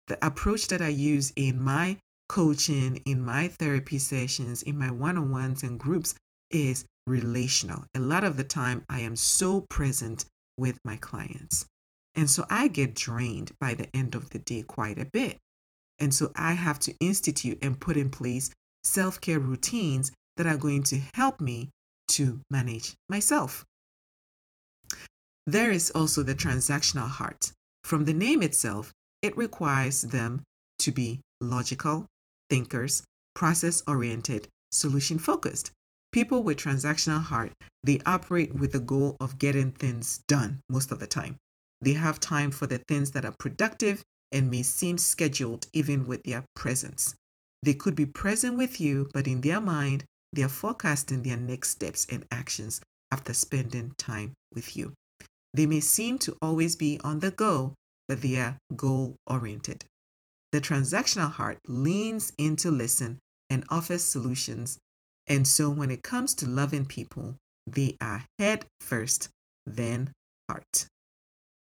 The 0.08 0.24
approach 0.24 0.68
that 0.68 0.82
I 0.82 0.88
use 0.88 1.32
in 1.36 1.62
my 1.62 1.98
coaching, 2.28 3.02
in 3.06 3.24
my 3.24 3.48
therapy 3.48 3.98
sessions, 3.98 4.62
in 4.62 4.78
my 4.78 4.90
one 4.90 5.16
on 5.16 5.30
ones 5.30 5.62
and 5.62 5.78
groups 5.78 6.14
is 6.54 6.86
relational. 7.06 7.84
A 7.94 8.00
lot 8.00 8.24
of 8.24 8.36
the 8.36 8.44
time, 8.44 8.84
I 8.88 9.00
am 9.00 9.16
so 9.16 9.62
present 9.68 10.24
with 10.56 10.78
my 10.84 10.96
clients. 10.96 11.66
And 12.14 12.30
so 12.30 12.46
I 12.48 12.68
get 12.68 12.94
drained 12.94 13.52
by 13.60 13.74
the 13.74 13.94
end 13.94 14.14
of 14.14 14.30
the 14.30 14.38
day 14.38 14.62
quite 14.62 14.98
a 14.98 15.04
bit. 15.04 15.38
And 15.98 16.14
so 16.14 16.30
I 16.36 16.52
have 16.52 16.78
to 16.80 16.94
institute 17.00 17.58
and 17.60 17.80
put 17.80 17.96
in 17.96 18.10
place 18.10 18.50
self 18.84 19.20
care 19.20 19.40
routines 19.40 20.12
that 20.36 20.46
are 20.46 20.56
going 20.56 20.84
to 20.84 21.00
help 21.14 21.40
me 21.40 21.70
to 22.08 22.40
manage 22.50 22.94
myself. 23.08 23.64
There 25.46 25.70
is 25.70 25.90
also 25.90 26.22
the 26.22 26.34
transactional 26.34 27.08
heart. 27.08 27.52
From 27.82 28.04
the 28.04 28.14
name 28.14 28.42
itself, 28.42 28.92
it 29.22 29.36
requires 29.36 30.02
them 30.02 30.42
to 30.80 30.92
be 30.92 31.20
logical, 31.40 32.06
thinkers, 32.48 33.02
process 33.34 33.82
oriented, 33.86 34.48
solution 34.70 35.18
focused. 35.18 35.70
People 36.14 36.44
with 36.44 36.58
transactional 36.58 37.20
heart, 37.20 37.50
they 37.82 37.98
operate 38.06 38.54
with 38.54 38.70
the 38.70 38.78
goal 38.78 39.16
of 39.18 39.36
getting 39.36 39.72
things 39.72 40.20
done 40.28 40.60
most 40.68 40.92
of 40.92 41.00
the 41.00 41.08
time. 41.08 41.38
They 41.80 41.94
have 41.94 42.20
time 42.20 42.52
for 42.52 42.68
the 42.68 42.78
things 42.78 43.10
that 43.10 43.24
are 43.24 43.34
productive 43.36 44.04
and 44.30 44.48
may 44.48 44.62
seem 44.62 44.96
scheduled 44.96 45.66
even 45.72 46.06
with 46.06 46.22
their 46.22 46.44
presence. 46.54 47.16
They 47.64 47.74
could 47.74 47.96
be 47.96 48.06
present 48.06 48.56
with 48.56 48.80
you, 48.80 49.08
but 49.12 49.26
in 49.26 49.40
their 49.40 49.60
mind, 49.60 50.04
they 50.32 50.44
are 50.44 50.48
forecasting 50.48 51.24
their 51.24 51.36
next 51.36 51.70
steps 51.70 52.06
and 52.08 52.24
actions 52.30 52.80
after 53.10 53.34
spending 53.34 53.96
time 53.98 54.34
with 54.54 54.76
you. 54.76 54.92
They 55.52 55.66
may 55.66 55.80
seem 55.80 56.18
to 56.20 56.36
always 56.40 56.76
be 56.76 57.00
on 57.02 57.18
the 57.18 57.32
go, 57.32 57.74
but 58.06 58.22
they 58.22 58.36
are 58.36 58.58
goal 58.76 59.16
oriented. 59.26 59.84
The 60.52 60.60
transactional 60.60 61.32
heart 61.32 61.58
leans 61.66 62.32
in 62.38 62.54
to 62.58 62.70
listen 62.70 63.18
and 63.50 63.64
offers 63.68 64.04
solutions. 64.04 64.78
And 65.26 65.46
so 65.46 65.70
when 65.70 65.90
it 65.90 66.02
comes 66.02 66.34
to 66.34 66.48
loving 66.48 66.84
people, 66.86 67.36
they 67.66 67.96
are 68.00 68.24
head 68.38 68.66
first, 68.80 69.28
then 69.66 70.10
heart. 70.48 70.86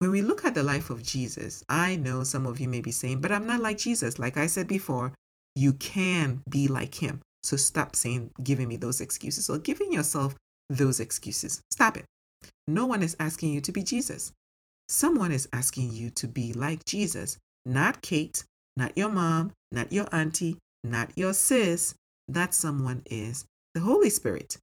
When 0.01 0.11
we 0.11 0.23
look 0.23 0.45
at 0.45 0.55
the 0.55 0.63
life 0.63 0.91
of 0.91 1.03
Jesus, 1.03 1.65
I 1.69 1.97
know 1.97 2.23
some 2.23 2.47
of 2.47 2.61
you 2.61 2.69
may 2.69 2.81
be 2.81 2.93
saying, 2.93 3.21
but 3.21 3.33
I'm 3.33 3.47
not 3.47 3.61
like 3.61 3.79
Jesus. 3.79 4.19
Like 4.19 4.37
I 4.37 4.47
said 4.47 4.69
before, 4.69 5.13
you 5.57 5.73
can 5.73 6.43
be 6.49 6.69
like 6.69 6.95
him. 6.95 7.21
So 7.43 7.57
stop 7.57 7.97
saying, 7.97 8.31
giving 8.43 8.69
me 8.69 8.77
those 8.77 9.01
excuses 9.01 9.49
or 9.51 9.59
giving 9.59 9.93
yourself 9.93 10.37
those 10.69 11.01
excuses. 11.01 11.63
Stop 11.71 11.97
it. 11.97 12.05
No 12.69 12.87
one 12.87 13.03
is 13.03 13.17
asking 13.19 13.53
you 13.53 13.61
to 13.63 13.73
be 13.73 13.83
Jesus. 13.83 14.33
Someone 14.89 15.33
is 15.33 15.49
asking 15.53 15.93
you 15.93 16.11
to 16.11 16.29
be 16.29 16.53
like 16.53 16.85
Jesus, 16.85 17.39
not 17.67 18.01
Kate, 18.03 18.45
not 18.77 18.97
your 18.97 19.09
mom, 19.09 19.53
not 19.73 19.93
your 19.93 20.07
auntie, 20.13 20.59
not 20.85 21.11
your 21.17 21.35
sis. 21.35 21.95
That 22.29 22.55
someone 22.55 23.03
is 23.07 23.47
the 23.75 23.81
Holy 23.81 24.11
Spirit. 24.11 24.59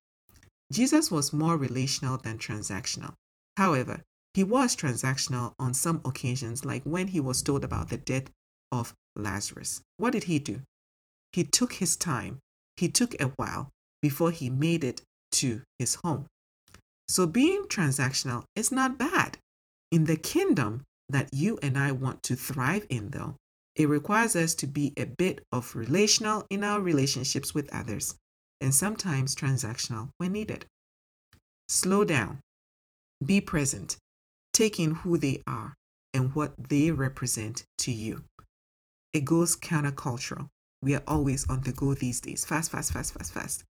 Jesus 0.71 1.12
was 1.12 1.34
more 1.34 1.58
relational 1.58 2.17
than 2.17 2.38
transactional. 2.38 3.13
However, 3.58 4.01
he 4.34 4.43
was 4.43 4.75
transactional 4.75 5.54
on 5.58 5.73
some 5.73 6.01
occasions, 6.04 6.65
like 6.65 6.84
when 6.84 7.08
he 7.08 7.19
was 7.19 7.41
told 7.41 7.63
about 7.63 7.89
the 7.89 7.97
death 7.97 8.30
of 8.71 8.93
Lazarus. 9.15 9.82
What 9.97 10.12
did 10.12 10.25
he 10.25 10.39
do? 10.39 10.62
He 11.32 11.43
took 11.43 11.73
his 11.73 11.95
time, 11.95 12.39
he 12.78 12.89
took 12.89 13.19
a 13.19 13.32
while 13.38 13.69
before 14.01 14.32
he 14.32 14.49
made 14.49 14.84
it 14.84 15.01
to 15.34 15.62
his 15.80 15.95
home. 16.04 16.28
So 17.08 17.25
being 17.25 17.63
transactional 17.63 18.43
is 18.56 18.71
not 18.71 18.97
bad. 18.97 19.38
In 19.91 20.06
the 20.06 20.17
kingdom 20.17 20.84
that 21.08 21.30
you 21.34 21.58
and 21.62 21.78
I 21.78 21.91
want 21.91 22.23
to 22.23 22.36
thrive 22.36 22.86
in, 22.89 23.12
though, 23.12 23.36
it 23.75 23.89
requires 23.89 24.35
us 24.35 24.55
to 24.55 24.67
be 24.67 24.93
a 24.97 25.05
bit 25.05 25.43
of 25.51 25.75
relational 25.75 26.45
in 26.49 26.63
our 26.63 26.79
relationships 26.79 27.53
with 27.53 27.73
others 27.73 28.15
and 28.61 28.73
sometimes 28.73 29.35
transactional 29.35 30.09
when 30.17 30.31
needed. 30.31 30.65
Slow 31.67 32.05
down, 32.05 32.39
be 33.23 33.41
present, 33.41 33.97
take 34.53 34.79
in 34.79 34.95
who 34.95 35.17
they 35.17 35.41
are 35.45 35.73
and 36.13 36.33
what 36.33 36.53
they 36.69 36.91
represent 36.91 37.65
to 37.79 37.91
you. 37.91 38.23
It 39.11 39.25
goes 39.25 39.55
countercultural. 39.55 40.47
We 40.81 40.95
are 40.95 41.03
always 41.07 41.49
on 41.49 41.61
the 41.61 41.71
go 41.71 41.93
these 41.93 42.21
days 42.21 42.45
fast, 42.45 42.71
fast, 42.71 42.93
fast, 42.93 43.13
fast, 43.13 43.33
fast. 43.33 43.63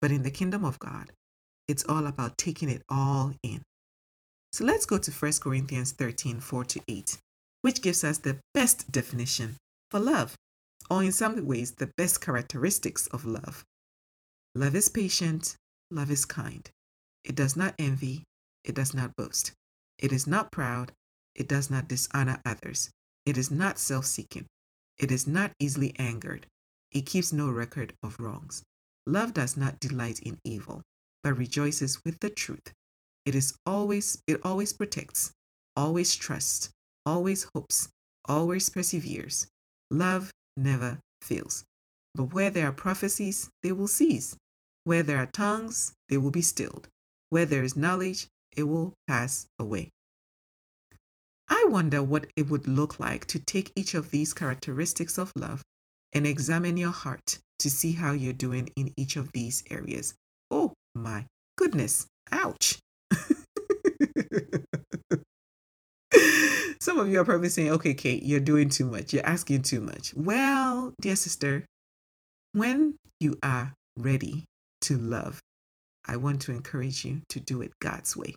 But 0.00 0.10
in 0.10 0.22
the 0.22 0.30
kingdom 0.30 0.64
of 0.64 0.78
God, 0.78 1.10
it's 1.68 1.84
all 1.88 2.06
about 2.06 2.36
taking 2.38 2.68
it 2.68 2.82
all 2.88 3.32
in. 3.42 3.62
So 4.52 4.64
let's 4.64 4.86
go 4.86 4.98
to 4.98 5.10
1 5.10 5.32
Corinthians 5.40 5.92
13 5.92 6.40
4 6.40 6.64
to 6.64 6.80
8, 6.88 7.18
which 7.64 7.80
gives 7.80 8.04
us 8.04 8.18
the 8.18 8.38
best 8.52 8.92
definition 8.92 9.56
for 9.90 9.98
love, 9.98 10.36
or 10.90 11.02
in 11.02 11.10
some 11.10 11.46
ways, 11.46 11.72
the 11.72 11.90
best 11.96 12.20
characteristics 12.20 13.06
of 13.06 13.24
love. 13.24 13.64
Love 14.54 14.74
is 14.74 14.90
patient, 14.90 15.56
love 15.90 16.10
is 16.10 16.26
kind. 16.26 16.68
It 17.24 17.34
does 17.34 17.56
not 17.56 17.74
envy, 17.78 18.22
it 18.64 18.74
does 18.74 18.92
not 18.92 19.16
boast. 19.16 19.52
It 19.98 20.12
is 20.12 20.26
not 20.26 20.52
proud, 20.52 20.92
it 21.34 21.48
does 21.48 21.70
not 21.70 21.88
dishonor 21.88 22.38
others. 22.44 22.90
It 23.24 23.38
is 23.38 23.50
not 23.50 23.78
self 23.78 24.04
seeking. 24.04 24.44
It 24.98 25.10
is 25.10 25.26
not 25.26 25.52
easily 25.58 25.98
angered. 25.98 26.46
It 26.92 27.06
keeps 27.06 27.32
no 27.32 27.50
record 27.50 27.94
of 28.02 28.20
wrongs. 28.20 28.62
Love 29.06 29.32
does 29.32 29.56
not 29.56 29.80
delight 29.80 30.18
in 30.20 30.38
evil, 30.44 30.82
but 31.22 31.38
rejoices 31.38 31.98
with 32.04 32.20
the 32.20 32.28
truth. 32.28 32.74
It 33.24 33.34
is 33.34 33.54
always 33.64 34.22
it 34.26 34.44
always 34.44 34.74
protects, 34.74 35.32
always 35.74 36.14
trusts, 36.14 36.68
always 37.06 37.46
hopes, 37.54 37.88
always 38.26 38.68
perseveres. 38.70 39.46
Love 39.90 40.30
never 40.56 40.98
fails. 41.20 41.64
But 42.14 42.32
where 42.32 42.50
there 42.50 42.68
are 42.68 42.72
prophecies, 42.72 43.50
they 43.62 43.72
will 43.72 43.88
cease. 43.88 44.36
Where 44.84 45.02
there 45.02 45.18
are 45.18 45.26
tongues, 45.26 45.92
they 46.08 46.16
will 46.16 46.30
be 46.30 46.42
stilled. 46.42 46.88
Where 47.30 47.46
there 47.46 47.64
is 47.64 47.76
knowledge, 47.76 48.28
it 48.56 48.64
will 48.64 48.94
pass 49.08 49.46
away. 49.58 49.90
I 51.48 51.66
wonder 51.68 52.02
what 52.02 52.26
it 52.36 52.48
would 52.48 52.66
look 52.68 53.00
like 53.00 53.26
to 53.26 53.38
take 53.38 53.72
each 53.76 53.94
of 53.94 54.10
these 54.10 54.32
characteristics 54.32 55.18
of 55.18 55.32
love 55.36 55.62
and 56.12 56.26
examine 56.26 56.76
your 56.76 56.92
heart 56.92 57.38
to 57.58 57.70
see 57.70 57.92
how 57.92 58.12
you're 58.12 58.32
doing 58.32 58.70
in 58.76 58.92
each 58.96 59.16
of 59.16 59.32
these 59.32 59.64
areas. 59.70 60.14
Oh 60.50 60.72
my 60.94 61.26
goodness. 61.56 62.06
Ouch. 62.30 62.78
Some 66.80 66.98
of 66.98 67.08
you 67.08 67.20
are 67.20 67.24
probably 67.24 67.48
saying, 67.48 67.70
okay, 67.72 67.94
Kate, 67.94 68.22
you're 68.22 68.40
doing 68.40 68.68
too 68.68 68.84
much. 68.84 69.12
You're 69.12 69.26
asking 69.26 69.62
too 69.62 69.80
much. 69.80 70.12
Well, 70.14 70.92
dear 71.00 71.16
sister, 71.16 71.64
when 72.52 72.96
you 73.20 73.38
are 73.42 73.72
ready 73.96 74.44
to 74.82 74.98
love, 74.98 75.40
I 76.06 76.16
want 76.16 76.42
to 76.42 76.52
encourage 76.52 77.04
you 77.04 77.22
to 77.30 77.40
do 77.40 77.62
it 77.62 77.72
God's 77.80 78.16
way. 78.16 78.34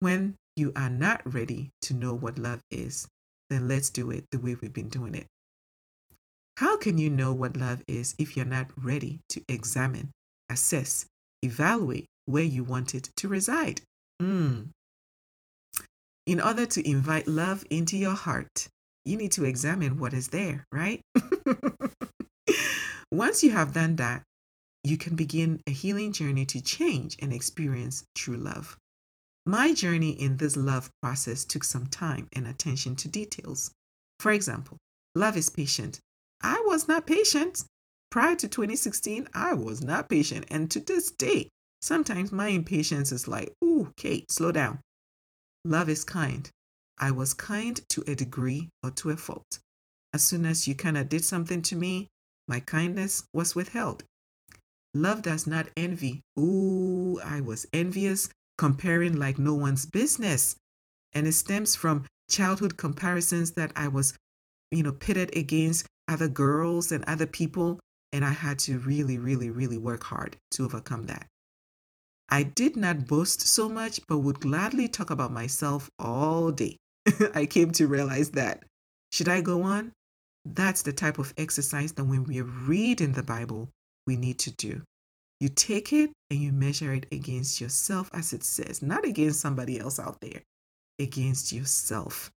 When 0.00 0.36
you 0.56 0.72
are 0.76 0.90
not 0.90 1.22
ready 1.24 1.70
to 1.82 1.94
know 1.94 2.14
what 2.14 2.38
love 2.38 2.60
is, 2.70 3.08
then 3.50 3.68
let's 3.68 3.90
do 3.90 4.10
it 4.10 4.24
the 4.30 4.38
way 4.38 4.56
we've 4.60 4.72
been 4.72 4.88
doing 4.88 5.14
it. 5.14 5.26
How 6.56 6.76
can 6.76 6.98
you 6.98 7.10
know 7.10 7.32
what 7.32 7.56
love 7.56 7.82
is 7.88 8.14
if 8.18 8.36
you're 8.36 8.46
not 8.46 8.66
ready 8.76 9.20
to 9.30 9.42
examine, 9.48 10.10
assess, 10.50 11.06
evaluate 11.42 12.06
where 12.26 12.44
you 12.44 12.62
want 12.62 12.94
it 12.94 13.10
to 13.16 13.28
reside? 13.28 13.80
Mm. 14.20 14.68
In 16.24 16.40
order 16.40 16.66
to 16.66 16.88
invite 16.88 17.26
love 17.26 17.64
into 17.68 17.96
your 17.96 18.14
heart, 18.14 18.68
you 19.04 19.16
need 19.16 19.32
to 19.32 19.44
examine 19.44 19.98
what 19.98 20.14
is 20.14 20.28
there, 20.28 20.64
right? 20.70 21.00
Once 23.10 23.42
you 23.42 23.50
have 23.50 23.72
done 23.72 23.96
that, 23.96 24.22
you 24.84 24.96
can 24.96 25.16
begin 25.16 25.60
a 25.66 25.72
healing 25.72 26.12
journey 26.12 26.46
to 26.46 26.60
change 26.60 27.16
and 27.20 27.32
experience 27.32 28.04
true 28.14 28.36
love. 28.36 28.76
My 29.44 29.74
journey 29.74 30.10
in 30.10 30.36
this 30.36 30.56
love 30.56 30.90
process 31.02 31.44
took 31.44 31.64
some 31.64 31.86
time 31.86 32.28
and 32.32 32.46
attention 32.46 32.94
to 32.96 33.08
details. 33.08 33.72
For 34.20 34.30
example, 34.30 34.78
love 35.16 35.36
is 35.36 35.50
patient. 35.50 35.98
I 36.40 36.62
was 36.66 36.86
not 36.86 37.06
patient. 37.06 37.64
Prior 38.12 38.36
to 38.36 38.46
2016, 38.46 39.28
I 39.34 39.54
was 39.54 39.82
not 39.82 40.08
patient. 40.08 40.46
And 40.48 40.70
to 40.70 40.78
this 40.78 41.10
day, 41.10 41.48
sometimes 41.80 42.30
my 42.30 42.48
impatience 42.48 43.10
is 43.10 43.26
like, 43.26 43.52
ooh, 43.64 43.92
Kate, 43.96 44.30
slow 44.30 44.52
down. 44.52 44.78
Love 45.64 45.88
is 45.88 46.04
kind. 46.04 46.50
I 46.98 47.10
was 47.12 47.34
kind 47.34 47.80
to 47.90 48.02
a 48.06 48.14
degree 48.14 48.70
or 48.82 48.90
to 48.92 49.10
a 49.10 49.16
fault. 49.16 49.60
As 50.12 50.22
soon 50.22 50.44
as 50.44 50.66
you 50.66 50.74
kind 50.74 50.98
of 50.98 51.08
did 51.08 51.24
something 51.24 51.62
to 51.62 51.76
me, 51.76 52.08
my 52.48 52.60
kindness 52.60 53.24
was 53.32 53.54
withheld. 53.54 54.04
Love 54.94 55.22
does 55.22 55.46
not 55.46 55.68
envy. 55.76 56.20
Ooh, 56.38 57.18
I 57.24 57.40
was 57.40 57.66
envious 57.72 58.28
comparing 58.58 59.16
like 59.16 59.38
no 59.38 59.54
one's 59.54 59.86
business. 59.86 60.56
And 61.12 61.26
it 61.26 61.32
stems 61.32 61.74
from 61.74 62.06
childhood 62.28 62.76
comparisons 62.76 63.52
that 63.52 63.72
I 63.76 63.88
was, 63.88 64.14
you 64.70 64.82
know, 64.82 64.92
pitted 64.92 65.34
against 65.36 65.86
other 66.08 66.28
girls 66.28 66.92
and 66.92 67.04
other 67.04 67.26
people. 67.26 67.80
And 68.12 68.24
I 68.24 68.30
had 68.30 68.58
to 68.60 68.78
really, 68.78 69.18
really, 69.18 69.48
really 69.48 69.78
work 69.78 70.04
hard 70.04 70.36
to 70.52 70.64
overcome 70.64 71.06
that. 71.06 71.26
I 72.32 72.44
did 72.44 72.78
not 72.78 73.06
boast 73.06 73.42
so 73.42 73.68
much, 73.68 74.00
but 74.08 74.20
would 74.20 74.40
gladly 74.40 74.88
talk 74.88 75.10
about 75.10 75.32
myself 75.32 75.90
all 75.98 76.50
day. 76.50 76.78
I 77.34 77.44
came 77.44 77.72
to 77.72 77.86
realize 77.86 78.30
that. 78.30 78.64
Should 79.10 79.28
I 79.28 79.42
go 79.42 79.64
on? 79.64 79.92
That's 80.46 80.80
the 80.80 80.94
type 80.94 81.18
of 81.18 81.34
exercise 81.36 81.92
that 81.92 82.04
when 82.04 82.24
we 82.24 82.40
read 82.40 83.02
in 83.02 83.12
the 83.12 83.22
Bible, 83.22 83.68
we 84.06 84.16
need 84.16 84.38
to 84.38 84.50
do. 84.50 84.80
You 85.40 85.50
take 85.50 85.92
it 85.92 86.10
and 86.30 86.40
you 86.40 86.52
measure 86.52 86.94
it 86.94 87.04
against 87.12 87.60
yourself, 87.60 88.08
as 88.14 88.32
it 88.32 88.44
says, 88.44 88.80
not 88.80 89.04
against 89.04 89.40
somebody 89.40 89.78
else 89.78 89.98
out 89.98 90.22
there, 90.22 90.40
against 90.98 91.52
yourself. 91.52 92.30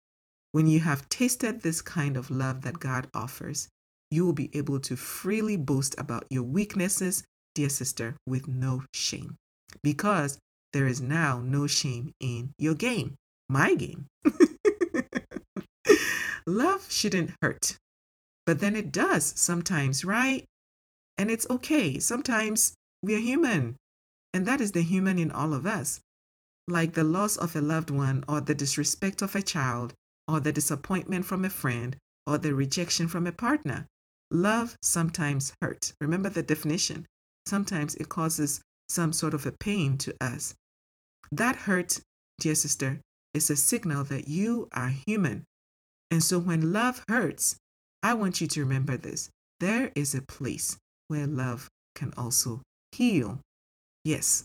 When 0.50 0.66
you 0.66 0.80
have 0.80 1.08
tasted 1.08 1.62
this 1.62 1.80
kind 1.80 2.16
of 2.16 2.32
love 2.32 2.62
that 2.62 2.80
God 2.80 3.06
offers, 3.14 3.68
you 4.10 4.26
will 4.26 4.32
be 4.32 4.50
able 4.54 4.80
to 4.80 4.96
freely 4.96 5.56
boast 5.56 5.94
about 5.98 6.26
your 6.30 6.42
weaknesses, 6.42 7.22
dear 7.54 7.68
sister, 7.68 8.16
with 8.26 8.48
no 8.48 8.82
shame. 8.92 9.36
Because 9.82 10.38
there 10.72 10.86
is 10.86 11.00
now 11.00 11.40
no 11.40 11.66
shame 11.66 12.12
in 12.20 12.52
your 12.58 12.74
game, 12.74 13.16
my 13.48 13.74
game. 13.74 14.06
love 16.46 16.90
shouldn't 16.90 17.34
hurt, 17.40 17.78
but 18.46 18.60
then 18.60 18.76
it 18.76 18.92
does 18.92 19.32
sometimes, 19.36 20.04
right? 20.04 20.44
And 21.16 21.30
it's 21.30 21.46
okay. 21.48 21.98
Sometimes 21.98 22.74
we 23.02 23.14
are 23.14 23.18
human, 23.18 23.76
and 24.32 24.46
that 24.46 24.60
is 24.60 24.72
the 24.72 24.82
human 24.82 25.18
in 25.18 25.30
all 25.30 25.54
of 25.54 25.66
us. 25.66 26.00
Like 26.66 26.94
the 26.94 27.04
loss 27.04 27.36
of 27.36 27.54
a 27.54 27.60
loved 27.60 27.90
one, 27.90 28.24
or 28.28 28.40
the 28.40 28.54
disrespect 28.54 29.22
of 29.22 29.34
a 29.36 29.42
child, 29.42 29.94
or 30.26 30.40
the 30.40 30.52
disappointment 30.52 31.26
from 31.26 31.44
a 31.44 31.50
friend, 31.50 31.96
or 32.26 32.38
the 32.38 32.54
rejection 32.54 33.06
from 33.06 33.26
a 33.26 33.32
partner. 33.32 33.86
Love 34.30 34.76
sometimes 34.82 35.52
hurts. 35.60 35.94
Remember 36.00 36.30
the 36.30 36.42
definition. 36.42 37.06
Sometimes 37.46 37.94
it 37.96 38.08
causes 38.08 38.60
some 38.88 39.12
sort 39.12 39.34
of 39.34 39.46
a 39.46 39.52
pain 39.52 39.98
to 39.98 40.14
us. 40.20 40.54
That 41.32 41.56
hurt, 41.56 42.00
dear 42.38 42.54
sister, 42.54 43.00
is 43.32 43.50
a 43.50 43.56
signal 43.56 44.04
that 44.04 44.28
you 44.28 44.68
are 44.72 44.92
human. 45.06 45.44
And 46.10 46.22
so 46.22 46.38
when 46.38 46.72
love 46.72 47.02
hurts, 47.08 47.56
I 48.02 48.14
want 48.14 48.40
you 48.40 48.46
to 48.46 48.60
remember 48.60 48.96
this. 48.96 49.30
There 49.60 49.90
is 49.94 50.14
a 50.14 50.22
place 50.22 50.76
where 51.08 51.26
love 51.26 51.68
can 51.94 52.12
also 52.16 52.62
heal. 52.92 53.40
Yes, 54.04 54.44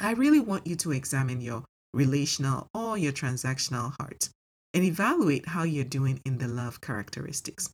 I 0.00 0.12
really 0.12 0.40
want 0.40 0.66
you 0.66 0.76
to 0.76 0.92
examine 0.92 1.40
your 1.40 1.64
relational 1.92 2.66
or 2.74 2.98
your 2.98 3.12
transactional 3.12 3.94
heart 3.98 4.28
and 4.74 4.82
evaluate 4.82 5.48
how 5.48 5.62
you're 5.62 5.84
doing 5.84 6.20
in 6.24 6.38
the 6.38 6.48
love 6.48 6.80
characteristics. 6.80 7.70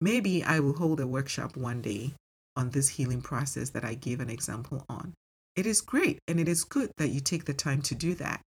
Maybe 0.00 0.44
I 0.44 0.60
will 0.60 0.74
hold 0.74 1.00
a 1.00 1.06
workshop 1.06 1.56
one 1.56 1.82
day 1.82 2.14
on 2.58 2.70
this 2.70 2.88
healing 2.88 3.22
process 3.22 3.70
that 3.70 3.84
I 3.84 3.94
gave 3.94 4.20
an 4.20 4.28
example 4.28 4.84
on. 4.88 5.14
It 5.56 5.64
is 5.64 5.80
great 5.80 6.18
and 6.26 6.38
it 6.38 6.48
is 6.48 6.64
good 6.64 6.90
that 6.98 7.08
you 7.08 7.20
take 7.20 7.44
the 7.44 7.54
time 7.54 7.80
to 7.82 7.94
do 7.94 8.14
that. 8.16 8.42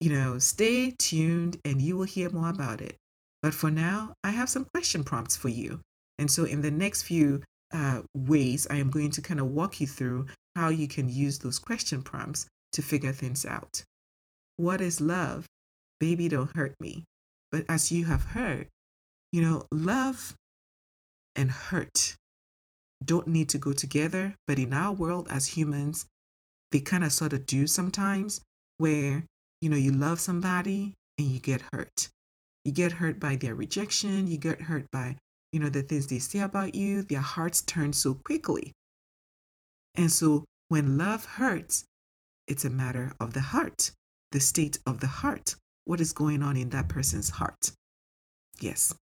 You 0.00 0.10
know, 0.10 0.38
stay 0.38 0.94
tuned 0.98 1.58
and 1.64 1.82
you 1.82 1.96
will 1.96 2.04
hear 2.04 2.30
more 2.30 2.48
about 2.48 2.80
it. 2.80 2.96
But 3.42 3.52
for 3.52 3.70
now, 3.70 4.14
I 4.22 4.30
have 4.30 4.48
some 4.48 4.66
question 4.72 5.04
prompts 5.04 5.36
for 5.36 5.48
you. 5.48 5.80
And 6.18 6.30
so, 6.30 6.44
in 6.44 6.62
the 6.62 6.70
next 6.70 7.02
few 7.02 7.42
uh, 7.72 8.02
ways, 8.14 8.66
I 8.70 8.76
am 8.76 8.90
going 8.90 9.10
to 9.12 9.22
kind 9.22 9.40
of 9.40 9.46
walk 9.46 9.80
you 9.80 9.86
through 9.86 10.26
how 10.54 10.68
you 10.68 10.88
can 10.88 11.08
use 11.08 11.38
those 11.38 11.58
question 11.58 12.02
prompts 12.02 12.46
to 12.72 12.82
figure 12.82 13.12
things 13.12 13.44
out. 13.44 13.82
What 14.56 14.80
is 14.80 15.00
love? 15.00 15.46
Baby, 15.98 16.28
don't 16.28 16.54
hurt 16.54 16.74
me. 16.80 17.04
But 17.50 17.64
as 17.68 17.90
you 17.90 18.04
have 18.04 18.24
heard, 18.24 18.68
you 19.32 19.42
know, 19.42 19.66
love 19.72 20.34
and 21.34 21.50
hurt 21.50 22.16
don't 23.04 23.26
need 23.26 23.48
to 23.50 23.58
go 23.58 23.72
together. 23.72 24.34
But 24.46 24.58
in 24.58 24.72
our 24.72 24.92
world 24.92 25.28
as 25.30 25.46
humans, 25.46 26.06
they 26.72 26.80
kind 26.80 27.04
of 27.04 27.12
sort 27.12 27.32
of 27.32 27.46
do 27.46 27.66
sometimes 27.66 28.40
where, 28.78 29.24
you 29.60 29.68
know, 29.68 29.76
you 29.76 29.92
love 29.92 30.20
somebody 30.20 30.94
and 31.18 31.28
you 31.28 31.40
get 31.40 31.62
hurt. 31.72 32.08
You 32.64 32.72
get 32.72 32.92
hurt 32.92 33.18
by 33.18 33.36
their 33.36 33.54
rejection, 33.54 34.26
you 34.26 34.36
get 34.36 34.62
hurt 34.62 34.90
by, 34.90 35.16
you 35.52 35.60
know, 35.60 35.68
the 35.68 35.82
things 35.82 36.06
they 36.06 36.18
say 36.18 36.40
about 36.40 36.74
you. 36.74 37.02
Their 37.02 37.20
hearts 37.20 37.62
turn 37.62 37.92
so 37.92 38.14
quickly. 38.14 38.72
And 39.94 40.12
so 40.12 40.44
when 40.68 40.98
love 40.98 41.24
hurts, 41.24 41.84
it's 42.46 42.64
a 42.64 42.70
matter 42.70 43.12
of 43.18 43.32
the 43.32 43.40
heart, 43.40 43.90
the 44.32 44.40
state 44.40 44.78
of 44.86 45.00
the 45.00 45.06
heart, 45.06 45.56
what 45.84 46.00
is 46.00 46.12
going 46.12 46.42
on 46.42 46.56
in 46.56 46.70
that 46.70 46.88
person's 46.88 47.30
heart. 47.30 47.72
Yes. 48.60 48.94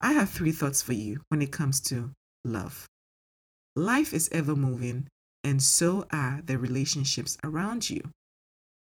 I 0.00 0.12
have 0.12 0.30
three 0.30 0.52
thoughts 0.52 0.82
for 0.82 0.92
you 0.92 1.20
when 1.28 1.40
it 1.42 1.52
comes 1.52 1.80
to 1.82 2.10
love. 2.44 2.86
Life 3.76 4.12
is 4.12 4.28
ever 4.32 4.54
moving, 4.54 5.08
and 5.44 5.62
so 5.62 6.06
are 6.10 6.42
the 6.44 6.58
relationships 6.58 7.38
around 7.42 7.88
you. 7.88 8.02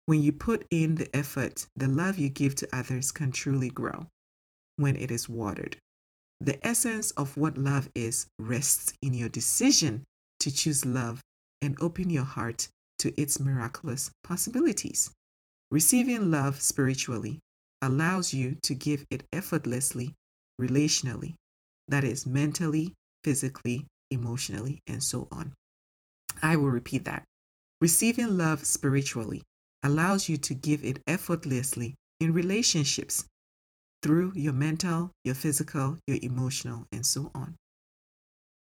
When 0.05 0.21
you 0.21 0.31
put 0.31 0.65
in 0.69 0.95
the 0.95 1.15
effort, 1.15 1.67
the 1.75 1.87
love 1.87 2.17
you 2.17 2.29
give 2.29 2.55
to 2.55 2.75
others 2.75 3.11
can 3.11 3.31
truly 3.31 3.69
grow 3.69 4.07
when 4.75 4.95
it 4.95 5.11
is 5.11 5.29
watered. 5.29 5.77
The 6.39 6.65
essence 6.65 7.11
of 7.11 7.37
what 7.37 7.57
love 7.57 7.89
is 7.93 8.27
rests 8.39 8.93
in 9.01 9.13
your 9.13 9.29
decision 9.29 10.03
to 10.39 10.51
choose 10.51 10.85
love 10.85 11.21
and 11.61 11.77
open 11.79 12.09
your 12.09 12.23
heart 12.23 12.67
to 12.99 13.13
its 13.21 13.39
miraculous 13.39 14.11
possibilities. 14.23 15.11
Receiving 15.69 16.31
love 16.31 16.61
spiritually 16.61 17.39
allows 17.81 18.33
you 18.33 18.57
to 18.63 18.73
give 18.73 19.05
it 19.09 19.23
effortlessly, 19.31 20.13
relationally, 20.59 21.35
that 21.87 22.03
is, 22.03 22.25
mentally, 22.25 22.93
physically, 23.23 23.87
emotionally, 24.09 24.79
and 24.87 25.03
so 25.03 25.27
on. 25.31 25.53
I 26.41 26.55
will 26.55 26.69
repeat 26.69 27.05
that. 27.05 27.23
Receiving 27.79 28.37
love 28.37 28.65
spiritually 28.65 29.41
allows 29.83 30.29
you 30.29 30.37
to 30.37 30.53
give 30.53 30.83
it 30.83 31.01
effortlessly 31.07 31.95
in 32.19 32.33
relationships 32.33 33.25
through 34.03 34.33
your 34.35 34.53
mental, 34.53 35.11
your 35.23 35.35
physical, 35.35 35.97
your 36.07 36.17
emotional, 36.21 36.85
and 36.91 37.05
so 37.05 37.31
on. 37.33 37.55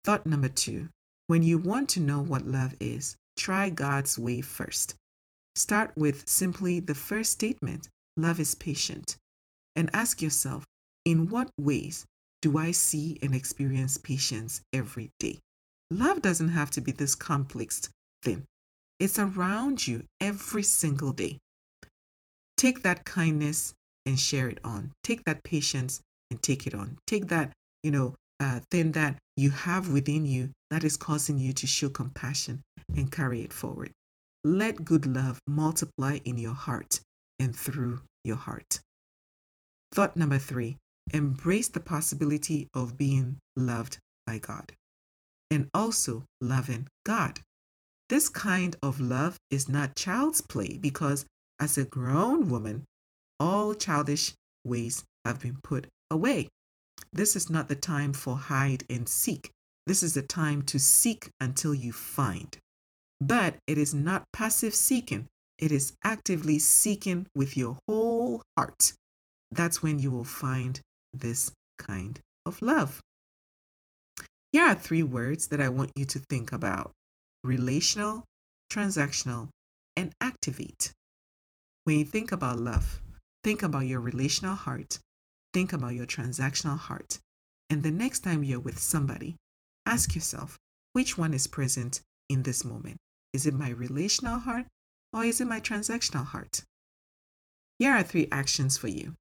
Thought 0.05 0.27
number 0.27 0.49
two 0.49 0.89
when 1.27 1.43
you 1.43 1.57
want 1.57 1.89
to 1.91 2.01
know 2.01 2.21
what 2.21 2.47
love 2.47 2.75
is, 2.81 3.17
try 3.39 3.71
God's 3.71 4.19
way 4.19 4.43
first. 4.43 4.95
Start 5.55 5.93
with 5.97 6.29
simply 6.29 6.81
the 6.81 6.95
first 6.95 7.33
statement 7.33 7.89
love 8.17 8.39
is 8.39 8.55
patient. 8.55 9.17
And 9.75 9.91
ask 9.93 10.21
yourself, 10.21 10.65
in 11.05 11.29
what 11.29 11.51
ways 11.59 12.05
do 12.45 12.59
I 12.59 12.73
see 12.73 13.19
and 13.23 13.35
experience 13.35 13.97
patience 13.97 14.61
every 14.71 15.09
day? 15.19 15.39
Love 15.91 16.21
doesn't 16.21 16.51
have 16.51 16.71
to 16.73 16.83
be 16.83 16.93
this 16.93 17.15
complex 17.15 17.89
thing, 18.23 18.45
it's 19.01 19.19
around 19.19 19.87
you 19.87 20.05
every 20.21 20.63
single 20.63 21.13
day. 21.13 21.39
Take 22.59 22.83
that 22.83 23.07
kindness 23.07 23.73
and 24.05 24.21
share 24.21 24.51
it 24.51 24.59
on. 24.63 24.93
Take 25.03 25.25
that 25.25 25.43
patience 25.43 26.03
and 26.31 26.43
take 26.43 26.67
it 26.67 26.75
on. 26.75 26.99
Take 27.07 27.29
that, 27.29 27.51
you 27.83 27.91
know, 27.91 28.15
uh, 28.39 28.61
thing 28.71 28.93
that 28.93 29.17
you 29.39 29.49
have 29.49 29.89
within 29.89 30.27
you 30.27 30.51
that 30.69 30.85
is 30.85 30.99
causing 30.99 31.39
you 31.39 31.55
to 31.55 31.67
show 31.67 31.89
compassion 31.89 32.61
and 32.95 33.11
carry 33.11 33.41
it 33.41 33.55
forward. 33.55 33.91
Let 34.45 34.85
good 34.85 35.07
love 35.07 35.39
multiply 35.47 36.19
in 36.27 36.37
your 36.37 36.53
heart 36.53 37.01
and 37.39 37.57
through 37.57 38.03
your 38.23 38.37
heart. 38.37 38.81
Thought 39.95 40.15
number 40.15 40.39
three 40.39 40.77
embrace 41.13 41.69
the 41.69 41.81
possibility 41.81 42.69
of 42.75 42.97
being 42.97 43.39
loved 43.57 43.99
by 44.27 44.39
God 44.39 44.73
and 45.51 45.69
also 45.75 46.25
loving 46.41 46.89
God. 47.05 47.41
This 48.09 48.29
kind 48.29 48.77
of 48.83 49.01
love 49.01 49.37
is 49.51 49.69
not 49.69 49.97
child's 49.97 50.41
play 50.41 50.79
because, 50.81 51.25
as 51.61 51.79
a 51.79 51.85
grown 51.85 52.49
woman, 52.49 52.85
all 53.41 53.75
childish 53.75 54.35
ways 54.65 55.05
have 55.25 55.41
been 55.41 55.59
put 55.63 55.87
away. 56.11 56.49
This 57.13 57.37
is 57.37 57.49
not 57.49 57.69
the 57.69 57.77
time 57.77 58.13
for 58.13 58.37
hide 58.37 58.85
and 58.91 59.09
seek. 59.09 59.51
This 59.87 60.03
is 60.03 60.15
the 60.15 60.23
time 60.23 60.63
to 60.63 60.79
seek 60.79 61.31
until 61.41 61.75
you 61.75 61.93
find. 61.93 62.57
But 63.21 63.57
it 63.67 63.79
is 63.79 63.95
not 63.95 64.25
passive 64.33 64.75
seeking, 64.75 65.27
it 65.59 65.71
is 65.71 65.95
actively 66.03 66.59
seeking 66.59 67.27
with 67.35 67.57
your 67.57 67.79
whole 67.87 68.43
heart. 68.57 68.93
That's 69.51 69.83
when 69.83 69.99
you 69.99 70.11
will 70.11 70.25
find 70.25 70.81
this 71.21 71.51
kind 71.79 72.21
of 72.47 72.61
love. 72.63 73.01
Here 74.53 74.65
are 74.65 74.75
three 74.75 75.03
words 75.03 75.49
that 75.49 75.61
I 75.61 75.69
want 75.69 75.93
you 75.97 76.05
to 76.05 76.19
think 76.19 76.53
about 76.53 76.93
relational, 77.43 78.25
transactional, 78.71 79.49
and 79.97 80.13
activate. 80.21 80.93
When 81.85 81.99
you 81.99 82.05
think 82.05 82.33
about 82.33 82.59
love, 82.59 83.01
think 83.43 83.63
about 83.63 83.87
your 83.87 84.01
relational 84.01 84.55
heart, 84.55 84.99
think 85.53 85.73
about 85.73 85.95
your 85.95 86.07
transactional 86.07 86.79
heart. 86.79 87.19
And 87.69 87.83
the 87.83 87.91
next 87.91 88.21
time 88.21 88.45
you're 88.45 88.61
with 88.61 88.79
somebody, 88.79 89.37
ask 89.87 90.15
yourself 90.15 90.57
which 90.93 91.19
one 91.19 91.35
is 91.35 91.47
present 91.47 92.01
in 92.29 92.43
this 92.43 92.65
moment? 92.65 92.97
Is 93.33 93.47
it 93.47 93.55
my 93.55 93.71
relational 93.71 94.39
heart 94.39 94.67
or 95.13 95.25
is 95.25 95.41
it 95.41 95.47
my 95.47 95.61
transactional 95.61 96.27
heart? 96.27 96.63
Here 97.79 97.93
are 97.93 98.03
three 98.03 98.29
actions 98.31 98.79
for 98.79 98.89
you. 98.89 99.15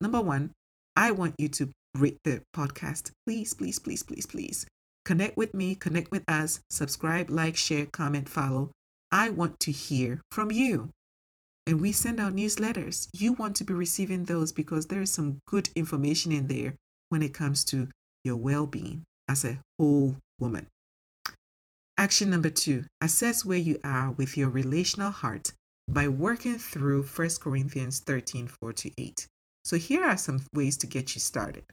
Number 0.00 0.20
one, 0.20 0.50
I 0.96 1.10
want 1.12 1.34
you 1.38 1.48
to 1.48 1.70
rate 1.96 2.18
the 2.24 2.42
podcast. 2.54 3.12
Please, 3.26 3.54
please, 3.54 3.78
please, 3.78 4.02
please, 4.02 4.26
please. 4.26 4.66
Connect 5.04 5.36
with 5.36 5.54
me, 5.54 5.74
connect 5.74 6.10
with 6.10 6.24
us, 6.28 6.60
subscribe, 6.70 7.30
like, 7.30 7.56
share, 7.56 7.86
comment, 7.86 8.28
follow. 8.28 8.70
I 9.10 9.30
want 9.30 9.58
to 9.60 9.72
hear 9.72 10.20
from 10.30 10.50
you. 10.52 10.90
And 11.66 11.80
we 11.80 11.92
send 11.92 12.20
out 12.20 12.34
newsletters. 12.34 13.08
You 13.12 13.32
want 13.32 13.56
to 13.56 13.64
be 13.64 13.74
receiving 13.74 14.24
those 14.24 14.52
because 14.52 14.86
there 14.86 15.00
is 15.00 15.12
some 15.12 15.38
good 15.46 15.68
information 15.74 16.32
in 16.32 16.46
there 16.46 16.74
when 17.08 17.22
it 17.22 17.34
comes 17.34 17.64
to 17.66 17.88
your 18.24 18.36
well 18.36 18.66
being 18.66 19.04
as 19.28 19.44
a 19.44 19.58
whole 19.78 20.16
woman. 20.38 20.66
Action 21.96 22.30
number 22.30 22.50
two 22.50 22.84
assess 23.00 23.44
where 23.44 23.58
you 23.58 23.78
are 23.84 24.12
with 24.12 24.36
your 24.36 24.48
relational 24.48 25.10
heart 25.10 25.52
by 25.86 26.08
working 26.08 26.58
through 26.58 27.02
1 27.02 27.28
Corinthians 27.40 28.00
13 28.00 28.48
4 28.48 28.72
to 28.72 28.90
8. 28.96 29.26
So, 29.64 29.76
here 29.76 30.04
are 30.04 30.16
some 30.16 30.44
ways 30.54 30.76
to 30.78 30.86
get 30.86 31.14
you 31.14 31.20
started. 31.20 31.64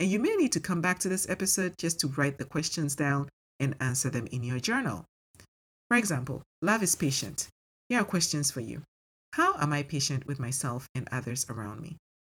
And 0.00 0.10
you 0.10 0.18
may 0.18 0.34
need 0.36 0.52
to 0.52 0.60
come 0.60 0.80
back 0.80 0.98
to 1.00 1.08
this 1.08 1.28
episode 1.28 1.78
just 1.78 2.00
to 2.00 2.08
write 2.08 2.38
the 2.38 2.44
questions 2.44 2.96
down 2.96 3.28
and 3.60 3.76
answer 3.80 4.10
them 4.10 4.26
in 4.26 4.42
your 4.42 4.58
journal. 4.58 5.04
For 5.88 5.96
example, 5.96 6.42
love 6.62 6.82
is 6.82 6.94
patient. 6.94 7.48
Here 7.88 8.00
are 8.00 8.04
questions 8.04 8.50
for 8.50 8.60
you 8.60 8.82
How 9.34 9.54
am 9.58 9.72
I 9.72 9.82
patient 9.82 10.26
with 10.26 10.40
myself 10.40 10.88
and 10.94 11.08
others 11.12 11.46
around 11.48 11.80
me? 11.80 11.96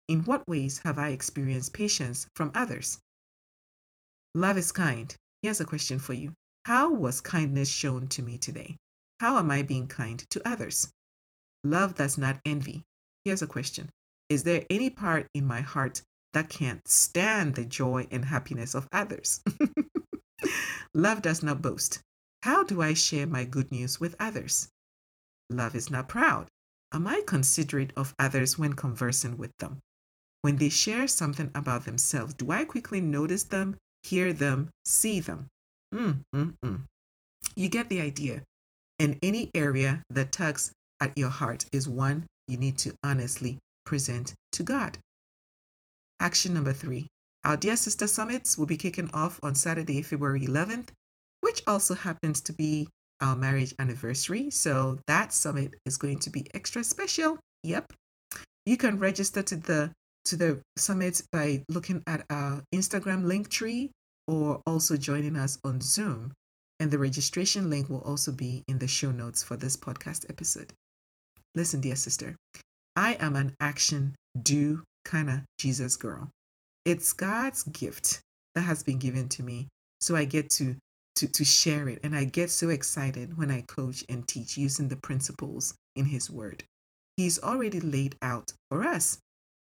In 0.09 0.25
what 0.25 0.47
ways 0.47 0.79
have 0.85 0.99
I 0.99 1.09
experienced 1.09 1.73
patience 1.73 2.27
from 2.37 2.53
others? 2.55 2.99
Love 4.35 4.59
is 4.59 4.73
kind. 4.73 5.15
Here's 5.43 5.61
a 5.61 5.65
question 5.65 5.99
for 5.99 6.13
you 6.13 6.35
How 6.67 6.93
was 6.93 7.21
kindness 7.21 7.69
shown 7.69 8.09
to 8.09 8.23
me 8.23 8.39
today? 8.39 8.77
How 9.21 9.39
am 9.39 9.51
I 9.51 9.63
being 9.63 9.89
kind 9.89 10.23
to 10.31 10.47
others? 10.47 10.93
Love 11.65 11.95
does 11.95 12.19
not 12.19 12.41
envy. 12.45 12.83
Here's 13.25 13.43
a 13.43 13.47
question 13.47 13.89
Is 14.29 14.43
there 14.43 14.65
any 14.69 14.91
part 14.91 15.29
in 15.35 15.47
my 15.47 15.61
heart 15.61 16.03
that 16.33 16.49
can't 16.49 16.87
stand 16.89 17.55
the 17.55 17.65
joy 17.65 18.09
and 18.11 18.25
happiness 18.25 18.75
of 18.75 18.89
others? 18.93 19.41
Love 20.95 21.23
does 21.23 21.43
not 21.43 21.63
boast. 21.63 22.01
How 22.43 22.65
do 22.65 22.83
I 22.83 22.95
share 22.95 23.27
my 23.27 23.45
good 23.45 23.71
news 23.71 24.01
with 24.01 24.17
others? 24.19 24.69
Love 25.51 25.75
is 25.75 25.91
not 25.91 26.09
proud. 26.09 26.49
Am 26.93 27.07
I 27.07 27.23
considerate 27.27 27.93
of 27.97 28.15
others 28.19 28.59
when 28.59 28.73
conversing 28.73 29.37
with 29.37 29.53
them? 29.59 29.81
When 30.43 30.57
they 30.57 30.69
share 30.69 31.07
something 31.09 31.51
about 31.55 31.85
themselves, 31.85 32.35
do 32.35 32.51
I 32.51 32.65
quickly 32.65 33.01
notice 33.01 33.45
them, 33.45 33.77
hear 34.03 34.33
them, 34.33 34.71
see 34.85 35.21
them? 35.21 35.49
Mm, 35.95 36.23
mm, 36.35 36.55
mm. 36.65 36.83
You 37.55 37.69
get 37.69 37.89
the 37.89 38.01
idea. 38.01 38.43
And 38.99 39.19
any 39.23 39.51
area 39.55 40.03
that 40.11 40.33
tugs 40.33 40.73
at 41.01 41.17
your 41.17 41.31
heart 41.31 41.67
is 41.73 41.89
one 41.89 42.27
you 42.49 42.57
need 42.57 42.79
to 42.79 42.95
honestly 43.03 43.59
present 43.87 44.35
to 44.53 44.63
God. 44.63 44.99
Action 46.21 46.53
number 46.53 46.75
three 46.75 47.07
our 47.47 47.57
Dear 47.57 47.77
Sister 47.77 48.09
Summits 48.09 48.59
will 48.59 48.67
be 48.67 48.77
kicking 48.77 49.09
off 49.15 49.39
on 49.41 49.55
Saturday, 49.55 50.03
February 50.03 50.41
11th, 50.41 50.89
which 51.43 51.63
also 51.65 51.95
happens 51.95 52.41
to 52.41 52.53
be 52.53 52.89
our 53.21 53.37
marriage 53.37 53.73
anniversary. 53.79 54.51
So 54.51 54.99
that 55.07 55.33
summit 55.33 55.75
is 55.87 55.97
going 55.97 56.19
to 56.21 56.31
be 56.31 56.49
extra 56.55 56.83
special. 56.83 57.39
Yep. 57.63 57.93
You 58.67 58.77
can 58.77 58.99
register 58.99 59.45
to 59.45 59.57
the 59.57 59.93
to 60.25 60.37
the 60.37 60.61
summit 60.77 61.23
by 61.31 61.63
looking 61.69 62.03
at 62.09 62.27
our 62.31 62.65
Instagram 62.75 63.23
Linktree 63.23 63.91
or 64.27 64.61
also 64.67 64.97
joining 64.97 65.37
us 65.37 65.57
on 65.63 65.81
Zoom. 65.81 66.33
And 66.81 66.91
the 66.91 66.99
registration 66.99 67.71
link 67.71 67.89
will 67.89 68.03
also 68.03 68.33
be 68.33 68.65
in 68.67 68.81
the 68.81 68.89
show 68.89 69.13
notes 69.13 69.45
for 69.45 69.57
this 69.57 69.77
podcast 69.77 70.29
episode. 70.29 70.73
Listen, 71.55 71.81
dear 71.81 71.95
sister, 71.95 72.35
I 72.97 73.13
am 73.21 73.37
an 73.37 73.55
action, 73.61 74.17
do 74.43 74.83
kind 75.05 75.29
of 75.29 75.41
Jesus 75.59 75.97
girl. 75.97 76.31
It's 76.87 77.13
God's 77.13 77.63
gift 77.65 78.21
that 78.55 78.63
has 78.63 78.83
been 78.83 78.99
given 78.99 79.29
to 79.31 79.43
me. 79.43 79.69
So 80.01 80.17
I 80.17 80.25
get 80.25 80.49
to, 80.51 80.77
to, 81.17 81.29
to 81.29 81.45
share 81.45 81.89
it. 81.89 82.01
And 82.03 82.17
I 82.17 82.25
get 82.25 82.51
so 82.51 82.71
excited 82.71 83.37
when 83.37 83.51
I 83.51 83.61
coach 83.63 84.05
and 84.09 84.27
teach 84.27 84.57
using 84.57 84.89
the 84.89 84.97
principles 84.97 85.75
in 85.95 86.07
His 86.07 86.31
Word. 86.31 86.65
He's 87.17 87.43
already 87.43 87.81
laid 87.81 88.17
out 88.23 88.53
for 88.71 88.83
us. 88.85 89.19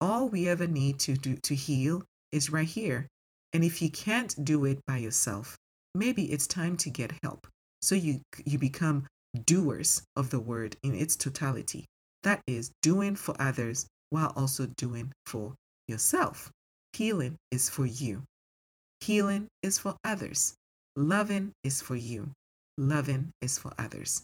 All 0.00 0.28
we 0.28 0.48
ever 0.48 0.66
need 0.66 1.00
to 1.00 1.14
do 1.14 1.34
to 1.42 1.54
heal 1.54 2.04
is 2.30 2.50
right 2.50 2.68
here. 2.68 3.08
And 3.52 3.64
if 3.64 3.82
you 3.82 3.90
can't 3.90 4.44
do 4.44 4.64
it 4.64 4.78
by 4.86 4.98
yourself, 4.98 5.56
maybe 5.94 6.30
it's 6.30 6.46
time 6.46 6.76
to 6.78 6.90
get 6.90 7.12
help. 7.22 7.48
So 7.82 7.94
you 7.94 8.20
you 8.44 8.58
become 8.58 9.06
doers 9.44 10.02
of 10.16 10.30
the 10.30 10.40
word 10.40 10.76
in 10.82 10.94
its 10.94 11.16
totality. 11.16 11.86
That 12.22 12.40
is 12.46 12.70
doing 12.82 13.16
for 13.16 13.34
others 13.40 13.86
while 14.10 14.32
also 14.36 14.66
doing 14.66 15.12
for 15.26 15.54
yourself. 15.86 16.50
Healing 16.92 17.36
is 17.50 17.68
for 17.68 17.86
you. 17.86 18.24
Healing 19.00 19.48
is 19.62 19.78
for 19.78 19.96
others. 20.04 20.54
Loving 20.96 21.52
is 21.62 21.80
for 21.80 21.96
you. 21.96 22.32
Loving 22.76 23.30
is 23.40 23.58
for 23.58 23.72
others. 23.78 24.22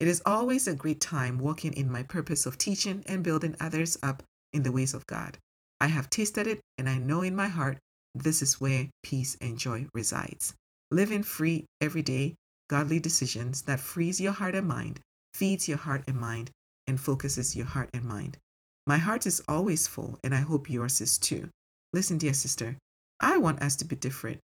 It 0.00 0.08
is 0.08 0.22
always 0.24 0.66
a 0.66 0.74
great 0.74 1.00
time 1.00 1.38
walking 1.38 1.72
in 1.72 1.90
my 1.90 2.02
purpose 2.02 2.46
of 2.46 2.56
teaching 2.56 3.02
and 3.06 3.22
building 3.22 3.56
others 3.60 3.98
up 4.02 4.22
in 4.52 4.62
the 4.62 4.72
ways 4.72 4.94
of 4.94 5.06
God. 5.06 5.38
I 5.80 5.88
have 5.88 6.10
tasted 6.10 6.46
it 6.46 6.60
and 6.76 6.88
I 6.88 6.98
know 6.98 7.22
in 7.22 7.36
my 7.36 7.48
heart 7.48 7.78
this 8.14 8.42
is 8.42 8.60
where 8.60 8.88
peace 9.02 9.36
and 9.40 9.58
joy 9.58 9.86
resides. 9.92 10.54
Living 10.90 11.22
free 11.22 11.66
every 11.80 12.02
day, 12.02 12.34
godly 12.68 12.98
decisions 12.98 13.62
that 13.62 13.80
frees 13.80 14.20
your 14.20 14.32
heart 14.32 14.54
and 14.54 14.66
mind, 14.66 15.00
feeds 15.34 15.68
your 15.68 15.78
heart 15.78 16.04
and 16.08 16.16
mind, 16.16 16.50
and 16.88 16.98
focuses 16.98 17.54
your 17.54 17.66
heart 17.66 17.90
and 17.94 18.04
mind. 18.04 18.38
My 18.86 18.98
heart 18.98 19.26
is 19.26 19.42
always 19.46 19.86
full, 19.86 20.18
and 20.24 20.34
I 20.34 20.40
hope 20.40 20.68
yours 20.68 21.00
is 21.00 21.18
too. 21.18 21.50
Listen, 21.92 22.18
dear 22.18 22.34
sister, 22.34 22.76
I 23.20 23.38
want 23.38 23.62
us 23.62 23.76
to 23.76 23.84
be 23.84 23.94
different 23.94 24.40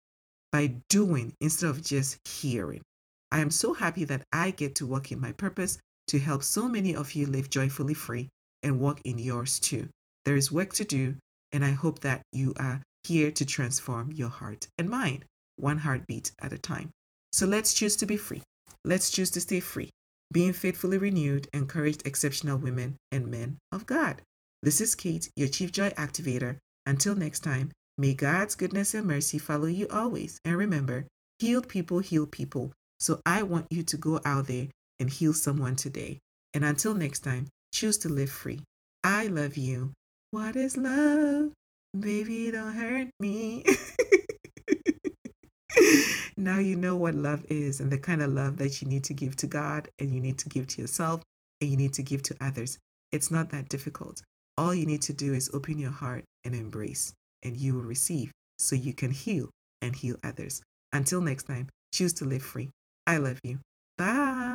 by 0.51 0.75
doing 0.89 1.33
instead 1.41 1.69
of 1.69 1.83
just 1.83 2.17
hearing. 2.27 2.81
I 3.31 3.39
am 3.39 3.51
so 3.51 3.73
happy 3.73 4.05
that 4.05 4.23
I 4.31 4.51
get 4.51 4.75
to 4.75 4.87
work 4.87 5.11
in 5.11 5.19
my 5.19 5.33
purpose 5.33 5.77
to 6.07 6.19
help 6.19 6.43
so 6.43 6.67
many 6.67 6.95
of 6.95 7.13
you 7.13 7.27
live 7.27 7.49
joyfully 7.49 7.93
free 7.93 8.29
and 8.63 8.79
walk 8.79 9.01
in 9.03 9.19
yours 9.19 9.59
too. 9.59 9.89
There 10.25 10.35
is 10.35 10.51
work 10.51 10.73
to 10.73 10.85
do, 10.85 11.15
and 11.51 11.63
I 11.63 11.71
hope 11.71 11.99
that 11.99 12.21
you 12.31 12.53
are 12.57 12.81
here 13.03 13.31
to 13.31 13.45
transform 13.45 14.11
your 14.11 14.29
heart 14.29 14.67
and 14.77 14.89
mind, 14.89 15.25
one 15.57 15.77
heartbeat 15.77 16.31
at 16.41 16.53
a 16.53 16.57
time. 16.57 16.89
So 17.31 17.45
let's 17.45 17.73
choose 17.73 17.95
to 17.97 18.05
be 18.05 18.17
free. 18.17 18.41
Let's 18.83 19.09
choose 19.09 19.29
to 19.31 19.41
stay 19.41 19.59
free, 19.59 19.89
being 20.31 20.53
faithfully 20.53 20.97
renewed, 20.97 21.47
encouraged, 21.53 22.05
exceptional 22.05 22.57
women 22.57 22.97
and 23.11 23.27
men 23.27 23.57
of 23.71 23.85
God. 23.85 24.21
This 24.61 24.81
is 24.81 24.95
Kate, 24.95 25.29
your 25.35 25.47
Chief 25.47 25.71
Joy 25.71 25.89
Activator, 25.91 26.57
until 26.85 27.15
next 27.15 27.39
time, 27.41 27.71
may 27.97 28.13
God's 28.13 28.55
goodness 28.55 28.93
and 28.93 29.07
mercy 29.07 29.37
follow 29.37 29.67
you 29.67 29.87
always. 29.89 30.39
And 30.45 30.57
remember, 30.57 31.07
healed 31.39 31.67
people 31.67 31.99
heal 31.99 32.27
people. 32.27 32.73
So 32.99 33.21
I 33.25 33.43
want 33.43 33.67
you 33.69 33.83
to 33.83 33.97
go 33.97 34.19
out 34.25 34.47
there 34.47 34.67
and 34.99 35.09
heal 35.09 35.33
someone 35.33 35.75
today. 35.75 36.19
And 36.53 36.65
until 36.65 36.93
next 36.93 37.19
time, 37.21 37.47
choose 37.73 37.97
to 37.99 38.09
live 38.09 38.29
free. 38.29 38.61
I 39.03 39.27
love 39.27 39.55
you. 39.55 39.93
What 40.31 40.55
is 40.55 40.77
love? 40.77 41.53
Baby, 41.97 42.51
don't 42.51 42.73
hurt 42.73 43.09
me. 43.19 43.63
now 46.37 46.59
you 46.59 46.75
know 46.75 46.95
what 46.95 47.15
love 47.15 47.45
is 47.49 47.79
and 47.79 47.91
the 47.91 47.97
kind 47.97 48.21
of 48.21 48.31
love 48.31 48.57
that 48.57 48.81
you 48.81 48.87
need 48.87 49.03
to 49.05 49.13
give 49.13 49.35
to 49.37 49.47
God 49.47 49.89
and 49.99 50.13
you 50.13 50.19
need 50.19 50.37
to 50.39 50.49
give 50.49 50.67
to 50.67 50.81
yourself 50.81 51.21
and 51.61 51.69
you 51.69 51.77
need 51.77 51.93
to 51.93 52.03
give 52.03 52.23
to 52.23 52.35
others. 52.41 52.79
It's 53.11 53.31
not 53.31 53.49
that 53.49 53.69
difficult. 53.69 54.21
All 54.57 54.73
you 54.73 54.85
need 54.85 55.01
to 55.03 55.13
do 55.13 55.33
is 55.33 55.49
open 55.53 55.79
your 55.79 55.91
heart 55.91 56.25
and 56.43 56.53
embrace, 56.53 57.13
and 57.43 57.55
you 57.55 57.75
will 57.75 57.81
receive 57.81 58.31
so 58.57 58.75
you 58.75 58.93
can 58.93 59.11
heal 59.11 59.49
and 59.81 59.95
heal 59.95 60.17
others. 60.23 60.61
Until 60.91 61.21
next 61.21 61.43
time, 61.43 61.69
choose 61.93 62.13
to 62.13 62.25
live 62.25 62.43
free. 62.43 62.69
I 63.07 63.17
love 63.17 63.39
you. 63.43 63.59
Bye. 63.97 64.48